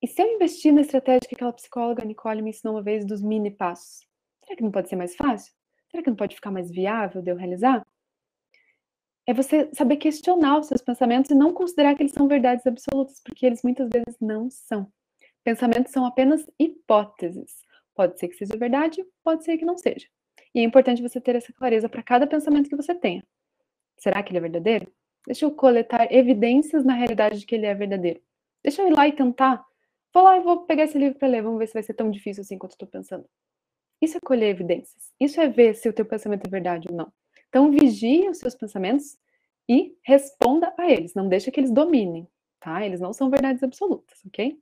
E 0.00 0.06
se 0.06 0.22
eu 0.22 0.32
investir 0.32 0.72
na 0.72 0.82
estratégia 0.82 1.28
que 1.28 1.34
aquela 1.34 1.52
psicóloga 1.52 2.04
Nicole 2.04 2.40
me 2.40 2.50
ensinou 2.50 2.76
uma 2.76 2.82
vez 2.82 3.04
dos 3.04 3.20
mini 3.20 3.50
passos, 3.50 4.06
será 4.44 4.56
que 4.56 4.62
não 4.62 4.70
pode 4.70 4.88
ser 4.88 4.94
mais 4.94 5.16
fácil? 5.16 5.52
Será 5.90 6.00
que 6.00 6.10
não 6.10 6.16
pode 6.16 6.36
ficar 6.36 6.52
mais 6.52 6.70
viável 6.70 7.20
de 7.20 7.32
eu 7.32 7.34
realizar? 7.34 7.84
É 9.26 9.34
você 9.34 9.68
saber 9.74 9.96
questionar 9.96 10.60
os 10.60 10.68
seus 10.68 10.80
pensamentos 10.80 11.32
e 11.32 11.34
não 11.34 11.52
considerar 11.52 11.96
que 11.96 12.04
eles 12.04 12.12
são 12.12 12.28
verdades 12.28 12.64
absolutas, 12.64 13.20
porque 13.24 13.44
eles 13.44 13.64
muitas 13.64 13.88
vezes 13.88 14.16
não 14.20 14.48
são. 14.48 14.92
Pensamentos 15.42 15.90
são 15.90 16.06
apenas 16.06 16.48
hipóteses. 16.56 17.64
Pode 17.96 18.16
ser 18.16 18.28
que 18.28 18.36
seja 18.36 18.56
verdade, 18.56 19.04
pode 19.24 19.42
ser 19.42 19.58
que 19.58 19.64
não 19.64 19.76
seja. 19.76 20.06
E 20.54 20.60
é 20.60 20.62
importante 20.62 21.02
você 21.02 21.20
ter 21.20 21.34
essa 21.34 21.52
clareza 21.52 21.88
para 21.88 22.02
cada 22.02 22.28
pensamento 22.28 22.70
que 22.70 22.76
você 22.76 22.94
tenha. 22.94 23.26
Será 23.98 24.22
que 24.22 24.30
ele 24.30 24.38
é 24.38 24.42
verdadeiro? 24.42 24.92
Deixa 25.26 25.44
eu 25.44 25.50
coletar 25.52 26.12
evidências 26.12 26.84
na 26.84 26.94
realidade 26.94 27.40
de 27.40 27.46
que 27.46 27.54
ele 27.54 27.66
é 27.66 27.74
verdadeiro. 27.74 28.20
Deixa 28.62 28.82
eu 28.82 28.88
ir 28.88 28.96
lá 28.96 29.06
e 29.08 29.12
tentar 29.12 29.64
Vou 30.12 30.22
lá 30.22 30.36
e 30.36 30.40
vou 30.40 30.66
pegar 30.66 30.84
esse 30.84 30.98
livro 30.98 31.18
para 31.18 31.28
ler, 31.28 31.42
vamos 31.42 31.58
ver 31.58 31.66
se 31.66 31.72
vai 31.72 31.82
ser 31.82 31.94
tão 31.94 32.10
difícil 32.10 32.42
assim 32.42 32.58
quanto 32.58 32.72
estou 32.72 32.86
pensando. 32.86 33.26
Isso 34.00 34.18
é 34.18 34.20
colher 34.20 34.50
evidências. 34.50 35.10
Isso 35.18 35.40
é 35.40 35.48
ver 35.48 35.74
se 35.74 35.88
o 35.88 35.92
teu 35.92 36.04
pensamento 36.04 36.46
é 36.46 36.50
verdade 36.50 36.88
ou 36.90 36.94
não. 36.94 37.10
Então, 37.48 37.70
vigie 37.70 38.28
os 38.28 38.38
seus 38.38 38.54
pensamentos 38.54 39.16
e 39.68 39.96
responda 40.02 40.74
a 40.76 40.90
eles. 40.90 41.14
Não 41.14 41.28
deixa 41.28 41.50
que 41.50 41.58
eles 41.58 41.70
dominem, 41.70 42.28
tá? 42.60 42.84
Eles 42.84 43.00
não 43.00 43.12
são 43.12 43.30
verdades 43.30 43.62
absolutas, 43.62 44.18
ok? 44.26 44.58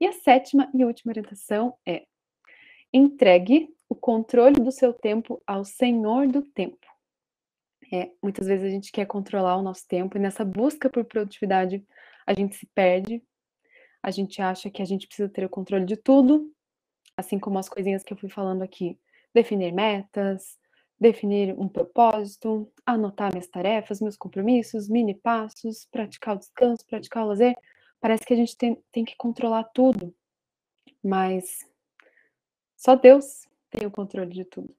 E 0.00 0.06
a 0.06 0.12
sétima 0.12 0.68
e 0.74 0.84
última 0.84 1.12
orientação 1.12 1.76
é: 1.86 2.04
entregue 2.92 3.72
o 3.88 3.94
controle 3.94 4.56
do 4.56 4.72
seu 4.72 4.92
tempo 4.92 5.40
ao 5.46 5.64
Senhor 5.64 6.26
do 6.26 6.42
tempo. 6.42 6.86
É, 7.92 8.10
muitas 8.22 8.46
vezes 8.46 8.64
a 8.64 8.70
gente 8.70 8.90
quer 8.90 9.04
controlar 9.04 9.56
o 9.56 9.62
nosso 9.62 9.86
tempo 9.86 10.16
e 10.16 10.20
nessa 10.20 10.44
busca 10.44 10.88
por 10.88 11.04
produtividade 11.04 11.84
a 12.26 12.32
gente 12.32 12.56
se 12.56 12.66
perde, 12.74 13.22
a 14.02 14.10
gente 14.10 14.40
acha 14.40 14.70
que 14.70 14.80
a 14.80 14.84
gente 14.84 15.06
precisa 15.06 15.28
ter 15.28 15.44
o 15.44 15.48
controle 15.48 15.84
de 15.84 15.96
tudo, 15.96 16.50
assim 17.16 17.38
como 17.38 17.58
as 17.58 17.68
coisinhas 17.68 18.02
que 18.02 18.12
eu 18.12 18.16
fui 18.16 18.30
falando 18.30 18.62
aqui. 18.62 18.98
Definir 19.34 19.72
metas, 19.72 20.58
definir 20.98 21.54
um 21.58 21.68
propósito, 21.68 22.72
anotar 22.86 23.30
minhas 23.32 23.48
tarefas, 23.48 24.00
meus 24.00 24.16
compromissos, 24.16 24.88
mini 24.88 25.14
passos, 25.14 25.86
praticar 25.90 26.36
o 26.36 26.38
descanso, 26.38 26.86
praticar 26.86 27.24
o 27.24 27.28
lazer. 27.28 27.54
Parece 28.00 28.24
que 28.24 28.32
a 28.32 28.36
gente 28.36 28.56
tem, 28.56 28.82
tem 28.90 29.04
que 29.04 29.16
controlar 29.16 29.64
tudo, 29.64 30.14
mas 31.04 31.58
só 32.74 32.96
Deus 32.96 33.46
tem 33.70 33.86
o 33.86 33.90
controle 33.90 34.32
de 34.32 34.44
tudo. 34.44 34.74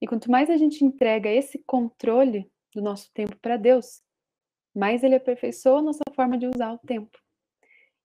E 0.00 0.06
quanto 0.06 0.30
mais 0.30 0.50
a 0.50 0.56
gente 0.56 0.84
entrega 0.84 1.30
esse 1.30 1.58
controle 1.66 2.50
do 2.74 2.82
nosso 2.82 3.10
tempo 3.12 3.36
para 3.36 3.56
Deus, 3.56 4.02
mais 4.74 5.02
ele 5.02 5.14
aperfeiçoa 5.14 5.78
a 5.78 5.82
nossa 5.82 6.04
forma 6.14 6.36
de 6.36 6.46
usar 6.46 6.74
o 6.74 6.78
tempo 6.78 7.18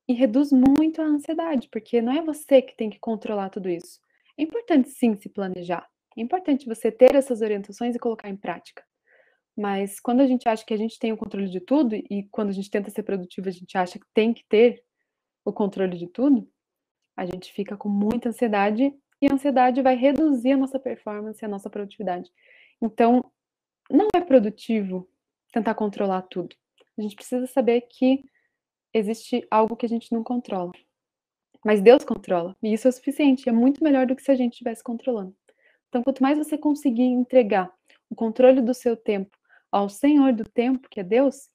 e 0.08 0.14
reduz 0.14 0.52
muito 0.52 1.02
a 1.02 1.06
ansiedade, 1.06 1.70
porque 1.72 2.02
não 2.02 2.14
é 2.14 2.22
você 2.22 2.62
que 2.62 2.76
tem 2.76 2.90
que 2.90 3.00
controlar 3.00 3.50
tudo 3.50 3.70
isso. 3.70 4.00
É 4.38 4.44
importante 4.44 4.90
sim 4.90 5.16
se 5.16 5.30
planejar. 5.30 5.88
É 6.18 6.22
importante 6.22 6.68
você 6.68 6.92
ter 6.92 7.16
essas 7.16 7.42
orientações 7.42 7.96
e 7.96 8.00
colocar 8.00 8.30
em 8.30 8.36
prática. 8.36 8.84
Mas 9.56 10.00
quando 10.00 10.22
a 10.22 10.28
gente 10.28 10.48
acha 10.48 10.66
que 10.66 10.74
a 10.74 10.78
gente 10.78 10.98
tem 11.00 11.12
o 11.12 11.18
controle 11.18 11.50
de 11.50 11.60
tudo 11.60 11.96
e 11.96 12.28
quando 12.32 12.50
a 12.50 12.54
gente 12.54 12.70
tenta 12.70 12.90
ser 12.90 13.04
produtivo, 13.04 13.48
a 13.48 13.52
gente 13.52 13.78
acha 13.78 14.00
que 14.00 14.06
tem 14.14 14.34
que 14.34 14.44
ter 14.48 14.84
o 15.46 15.54
controle 15.54 15.98
de 15.98 16.08
tudo, 16.08 16.50
a 17.16 17.26
gente 17.26 17.52
fica 17.54 17.78
com 17.78 17.90
muita 17.90 18.30
ansiedade 18.30 18.94
e 19.22 19.28
a 19.28 19.34
ansiedade 19.34 19.82
vai 19.82 19.96
reduzir 19.96 20.54
a 20.54 20.58
nossa 20.58 20.80
performance 20.80 21.44
e 21.44 21.46
a 21.46 21.50
nossa 21.50 21.70
produtividade. 21.70 22.32
Então, 22.82 23.24
não 23.90 24.08
é 24.16 24.22
produtivo 24.22 25.08
tentar 25.52 25.76
controlar 25.76 26.24
tudo. 26.24 26.56
A 26.98 27.02
gente 27.02 27.16
precisa 27.16 27.46
saber 27.46 27.82
que 27.82 28.24
existe 28.94 29.46
algo 29.50 29.76
que 29.76 29.86
a 29.86 29.90
gente 29.90 30.12
não 30.12 30.24
controla. 30.24 30.72
Mas 31.64 31.82
Deus 31.82 32.04
controla, 32.04 32.56
e 32.64 32.74
isso 32.74 32.88
é 32.88 32.90
o 32.90 32.94
suficiente, 32.94 33.48
é 33.48 33.52
muito 33.52 33.84
melhor 33.84 34.08
do 34.08 34.16
que 34.16 34.24
se 34.24 34.32
a 34.32 34.36
gente 34.36 34.54
estivesse 34.54 34.84
controlando. 34.84 35.36
Então, 35.90 36.02
quanto 36.02 36.24
mais 36.24 36.38
você 36.38 36.58
conseguir 36.58 37.04
entregar 37.04 37.72
o 38.10 38.16
controle 38.16 38.62
do 38.62 38.74
seu 38.74 38.98
tempo 38.98 39.38
ao 39.72 39.88
Senhor 39.88 40.34
do 40.34 40.44
tempo, 40.44 40.90
que 40.90 41.00
é 41.00 41.04
Deus, 41.04 41.50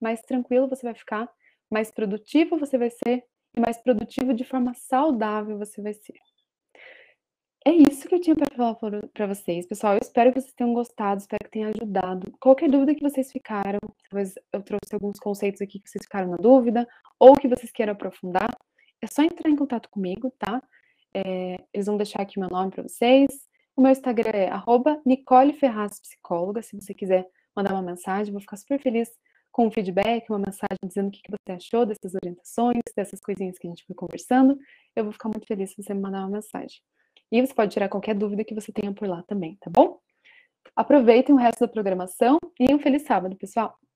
mais 0.00 0.22
tranquilo 0.22 0.68
você 0.68 0.82
vai 0.82 0.94
ficar, 0.94 1.28
mais 1.70 1.90
produtivo 1.90 2.58
você 2.58 2.78
vai 2.78 2.90
ser 2.90 3.24
e 3.56 3.60
mais 3.60 3.76
produtivo 3.78 4.32
de 4.32 4.44
forma 4.44 4.72
saudável 4.74 5.58
você 5.58 5.82
vai 5.82 5.92
ser. 5.92 6.18
É 7.66 7.70
isso 7.70 8.08
que 8.08 8.14
eu 8.14 8.20
tinha 8.20 8.36
para 8.36 8.54
falar 8.56 8.74
para 9.12 9.26
vocês, 9.26 9.66
pessoal. 9.66 9.94
Eu 9.94 10.00
espero 10.02 10.32
que 10.32 10.40
vocês 10.40 10.54
tenham 10.54 10.72
gostado, 10.72 11.20
espero 11.20 11.44
que 11.44 11.50
tenha 11.50 11.68
ajudado. 11.68 12.32
Qualquer 12.40 12.70
dúvida 12.70 12.94
que 12.94 13.02
vocês 13.02 13.30
ficaram, 13.30 13.78
talvez 14.08 14.34
eu 14.52 14.62
trouxe 14.62 14.94
alguns 14.94 15.18
conceitos 15.18 15.60
aqui 15.60 15.80
que 15.80 15.90
vocês 15.90 16.04
ficaram 16.04 16.30
na 16.30 16.36
dúvida, 16.36 16.86
ou 17.18 17.34
que 17.34 17.48
vocês 17.48 17.70
queiram 17.72 17.92
aprofundar, 17.92 18.48
é 19.02 19.06
só 19.06 19.22
entrar 19.22 19.50
em 19.50 19.56
contato 19.56 19.88
comigo, 19.90 20.32
tá? 20.38 20.62
É, 21.12 21.58
eles 21.72 21.86
vão 21.86 21.96
deixar 21.96 22.22
aqui 22.22 22.38
meu 22.38 22.48
nome 22.48 22.70
para 22.70 22.82
vocês. 22.82 23.28
O 23.76 23.82
meu 23.82 23.92
Instagram 23.92 24.30
é 24.34 24.50
Nicole 25.04 25.52
Ferraz 25.52 26.00
Psicóloga. 26.00 26.62
Se 26.62 26.74
você 26.74 26.94
quiser 26.94 27.26
mandar 27.54 27.72
uma 27.74 27.82
mensagem, 27.82 28.32
vou 28.32 28.40
ficar 28.40 28.56
super 28.56 28.80
feliz 28.80 29.10
com 29.50 29.66
um 29.66 29.70
feedback, 29.70 30.28
uma 30.30 30.38
mensagem 30.38 30.78
dizendo 30.84 31.08
o 31.08 31.10
que 31.10 31.20
você 31.28 31.52
achou 31.52 31.84
dessas 31.84 32.14
orientações, 32.14 32.82
dessas 32.96 33.20
coisinhas 33.20 33.58
que 33.58 33.66
a 33.66 33.70
gente 33.70 33.84
foi 33.84 33.94
conversando. 33.94 34.58
Eu 34.94 35.04
vou 35.04 35.12
ficar 35.12 35.28
muito 35.28 35.46
feliz 35.46 35.70
se 35.70 35.82
você 35.82 35.92
me 35.94 36.00
mandar 36.00 36.20
uma 36.20 36.30
mensagem. 36.30 36.80
E 37.30 37.40
você 37.40 37.54
pode 37.54 37.72
tirar 37.72 37.88
qualquer 37.88 38.14
dúvida 38.14 38.44
que 38.44 38.54
você 38.54 38.72
tenha 38.72 38.92
por 38.92 39.08
lá 39.08 39.22
também, 39.22 39.56
tá 39.60 39.70
bom? 39.70 39.98
Aproveitem 40.74 41.34
o 41.34 41.38
resto 41.38 41.60
da 41.60 41.68
programação 41.68 42.38
e 42.58 42.74
um 42.74 42.78
feliz 42.78 43.02
sábado, 43.02 43.36
pessoal! 43.36 43.78